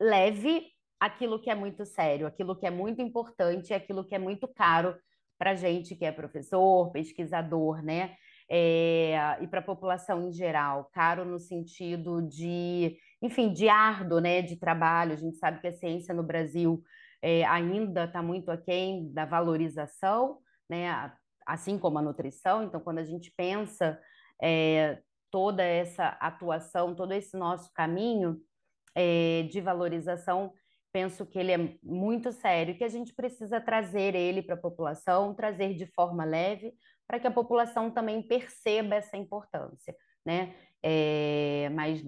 leve 0.00 0.66
aquilo 1.00 1.40
que 1.40 1.50
é 1.50 1.54
muito 1.54 1.84
sério, 1.86 2.26
aquilo 2.26 2.56
que 2.56 2.66
é 2.66 2.70
muito 2.70 3.00
importante, 3.00 3.72
aquilo 3.72 4.04
que 4.04 4.14
é 4.14 4.18
muito 4.18 4.46
caro 4.48 4.96
para 5.38 5.54
gente 5.54 5.94
que 5.94 6.04
é 6.04 6.12
professor, 6.12 6.90
pesquisador, 6.92 7.82
né? 7.82 8.16
É, 8.48 9.38
e 9.42 9.46
para 9.48 9.60
a 9.60 9.62
população 9.62 10.28
em 10.28 10.32
geral, 10.32 10.88
caro 10.92 11.24
no 11.24 11.38
sentido 11.38 12.22
de, 12.22 12.96
enfim, 13.20 13.52
de 13.52 13.68
árduo, 13.68 14.20
né, 14.20 14.40
de 14.40 14.56
trabalho. 14.56 15.12
A 15.12 15.16
gente 15.16 15.36
sabe 15.36 15.60
que 15.60 15.66
a 15.66 15.72
ciência 15.72 16.14
no 16.14 16.22
Brasil 16.22 16.82
é, 17.22 17.44
ainda 17.44 18.04
está 18.04 18.22
muito 18.22 18.50
aquém 18.50 19.12
da 19.12 19.24
valorização, 19.24 20.38
né? 20.68 21.12
assim 21.46 21.78
como 21.78 21.98
a 21.98 22.02
nutrição. 22.02 22.64
Então, 22.64 22.80
quando 22.80 22.98
a 22.98 23.04
gente 23.04 23.32
pensa 23.36 24.00
é, 24.42 25.00
toda 25.30 25.62
essa 25.62 26.08
atuação, 26.20 26.94
todo 26.94 27.12
esse 27.12 27.36
nosso 27.36 27.72
caminho 27.72 28.40
é, 28.94 29.44
de 29.44 29.60
valorização, 29.60 30.52
penso 30.92 31.26
que 31.26 31.38
ele 31.38 31.52
é 31.52 31.78
muito 31.82 32.32
sério, 32.32 32.76
que 32.76 32.84
a 32.84 32.88
gente 32.88 33.14
precisa 33.14 33.60
trazer 33.60 34.14
ele 34.14 34.42
para 34.42 34.54
a 34.54 34.60
população, 34.60 35.34
trazer 35.34 35.74
de 35.74 35.86
forma 35.86 36.24
leve, 36.24 36.72
para 37.06 37.20
que 37.20 37.26
a 37.26 37.30
população 37.30 37.90
também 37.90 38.22
perceba 38.22 38.96
essa 38.96 39.16
importância, 39.16 39.94
né? 40.24 40.54
É, 40.82 41.68
mas 41.74 42.04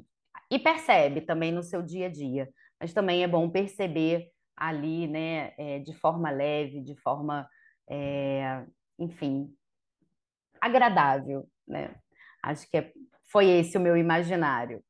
e 0.51 0.59
percebe 0.59 1.21
também 1.21 1.53
no 1.53 1.63
seu 1.63 1.83
dia 1.83 2.07
a 2.07 2.09
dia, 2.09 2.49
mas 2.81 2.93
também 2.93 3.23
é 3.23 3.29
bom 3.29 3.51
perceber 3.51 4.31
ali, 4.59 5.07
né, 5.07 5.53
é, 5.57 5.79
de 5.79 5.95
forma 5.95 6.31
leve, 6.31 6.83
de 6.83 6.95
forma, 6.97 7.49
é, 7.89 8.65
enfim, 8.99 9.55
agradável, 10.61 11.49
né? 11.67 11.95
Acho 12.43 12.69
que 12.71 12.77
é, 12.77 12.93
foi 13.31 13.47
esse 13.47 13.77
o 13.77 13.81
meu 13.81 13.97
imaginário. 13.97 14.83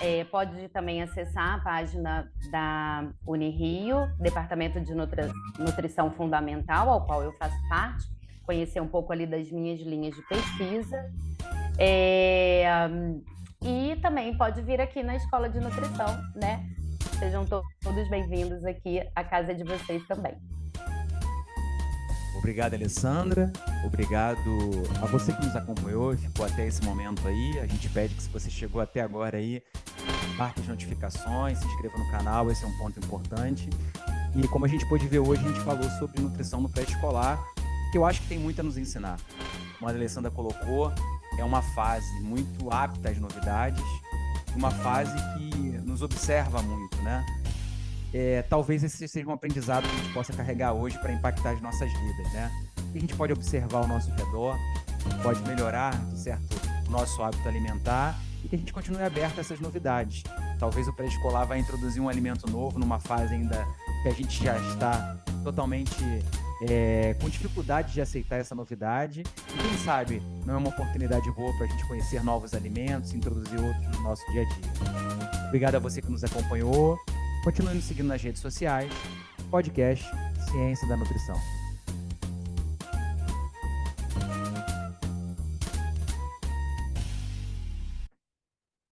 É, 0.00 0.24
pode 0.24 0.68
também 0.68 1.02
acessar 1.02 1.54
a 1.54 1.58
página 1.60 2.30
da 2.50 3.08
Unirio, 3.26 4.08
Departamento 4.20 4.80
de 4.80 4.94
Nutri 4.94 5.22
Nutrição 5.58 6.10
Fundamental, 6.12 6.88
ao 6.90 7.04
qual 7.04 7.20
eu 7.22 7.32
faço 7.32 7.56
parte, 7.68 8.06
conhecer 8.44 8.80
um 8.80 8.86
pouco 8.86 9.12
ali 9.12 9.26
das 9.26 9.50
minhas 9.50 9.80
linhas 9.80 10.14
de 10.14 10.22
pesquisa. 10.22 11.04
É, 11.78 12.64
e 13.62 13.96
também 14.00 14.36
pode 14.36 14.62
vir 14.62 14.80
aqui 14.80 15.02
na 15.02 15.16
Escola 15.16 15.48
de 15.48 15.58
Nutrição, 15.60 16.22
né? 16.34 16.64
Sejam 17.18 17.44
todos 17.44 18.08
bem-vindos 18.08 18.64
aqui 18.64 19.02
à 19.14 19.24
casa 19.24 19.54
de 19.54 19.64
vocês 19.64 20.06
também. 20.06 20.36
Obrigado, 22.36 22.74
Alessandra. 22.74 23.52
Obrigado 23.84 24.40
a 25.02 25.06
você 25.06 25.32
que 25.32 25.44
nos 25.44 25.56
acompanhou 25.56 26.16
ficou 26.16 26.46
até 26.46 26.66
esse 26.66 26.82
momento 26.84 27.26
aí. 27.26 27.58
A 27.58 27.66
gente 27.66 27.88
pede 27.88 28.14
que 28.14 28.22
se 28.22 28.28
você 28.28 28.48
chegou 28.48 28.80
até 28.80 29.00
agora 29.00 29.38
aí, 29.38 29.60
marque 30.36 30.60
as 30.60 30.68
notificações, 30.68 31.58
se 31.58 31.66
inscreva 31.66 31.98
no 31.98 32.08
canal, 32.10 32.48
esse 32.50 32.64
é 32.64 32.68
um 32.68 32.78
ponto 32.78 32.98
importante. 33.00 33.68
E 34.36 34.46
como 34.48 34.64
a 34.64 34.68
gente 34.68 34.88
pôde 34.88 35.08
ver 35.08 35.18
hoje, 35.18 35.44
a 35.44 35.48
gente 35.48 35.60
falou 35.60 35.88
sobre 35.98 36.20
nutrição 36.20 36.60
no 36.60 36.68
pré-escolar, 36.68 37.42
que 37.90 37.98
eu 37.98 38.06
acho 38.06 38.22
que 38.22 38.28
tem 38.28 38.38
muito 38.38 38.60
a 38.60 38.62
nos 38.62 38.78
ensinar. 38.78 39.18
Como 39.78 39.90
a 39.90 39.92
Alessandra 39.92 40.30
colocou, 40.30 40.92
é 41.40 41.44
uma 41.44 41.62
fase 41.62 42.20
muito 42.20 42.70
apta 42.70 43.10
às 43.10 43.18
novidades, 43.18 43.84
uma 44.54 44.70
fase 44.70 45.16
que 45.36 45.78
nos 45.84 46.02
observa 46.02 46.62
muito, 46.62 46.96
né? 47.02 47.24
é, 48.12 48.42
talvez 48.42 48.82
esse 48.82 49.06
seja 49.06 49.28
um 49.28 49.32
aprendizado 49.32 49.88
que 49.88 49.94
a 49.94 49.98
gente 49.98 50.12
possa 50.12 50.32
carregar 50.32 50.72
hoje 50.72 50.98
para 50.98 51.12
impactar 51.12 51.50
as 51.50 51.60
nossas 51.60 51.92
vidas, 51.92 52.32
né? 52.32 52.50
a 52.94 52.98
gente 52.98 53.14
pode 53.14 53.32
observar 53.32 53.78
ao 53.78 53.86
nosso 53.86 54.10
redor, 54.10 54.56
pode 55.22 55.42
melhorar, 55.42 55.94
certo, 56.16 56.56
o 56.86 56.90
nosso 56.90 57.22
hábito 57.22 57.46
alimentar 57.46 58.18
e 58.42 58.48
que 58.48 58.56
a 58.56 58.58
gente 58.58 58.72
continue 58.72 59.02
aberto 59.02 59.38
a 59.38 59.40
essas 59.40 59.60
novidades. 59.60 60.22
Talvez 60.58 60.88
o 60.88 60.92
pré-escolar 60.92 61.46
vai 61.46 61.58
introduzir 61.58 62.00
um 62.00 62.08
alimento 62.08 62.50
novo 62.50 62.78
numa 62.78 62.98
fase 62.98 63.34
ainda 63.34 63.66
que 64.02 64.08
a 64.08 64.12
gente 64.12 64.42
já 64.42 64.56
está 64.56 65.16
totalmente 65.44 65.94
é, 66.62 67.14
com 67.20 67.28
dificuldade 67.28 67.92
de 67.92 68.00
aceitar 68.00 68.36
essa 68.36 68.54
novidade. 68.54 69.22
E 69.22 69.58
quem 69.58 69.78
sabe 69.78 70.22
não 70.44 70.54
é 70.54 70.56
uma 70.56 70.68
oportunidade 70.68 71.30
boa 71.32 71.52
para 71.56 71.66
a 71.66 71.68
gente 71.68 71.86
conhecer 71.86 72.22
novos 72.22 72.54
alimentos, 72.54 73.12
introduzir 73.12 73.60
outros 73.60 73.96
no 73.96 74.02
nosso 74.02 74.24
dia 74.32 74.42
a 74.42 74.44
dia. 74.44 75.46
Obrigado 75.48 75.76
a 75.76 75.78
você 75.78 76.02
que 76.02 76.10
nos 76.10 76.24
acompanhou. 76.24 76.98
Continue 77.44 77.74
nos 77.74 77.84
seguindo 77.84 78.08
nas 78.08 78.22
redes 78.22 78.40
sociais. 78.40 78.92
Podcast 79.50 80.04
Ciência 80.50 80.86
da 80.88 80.96
Nutrição. 80.96 81.57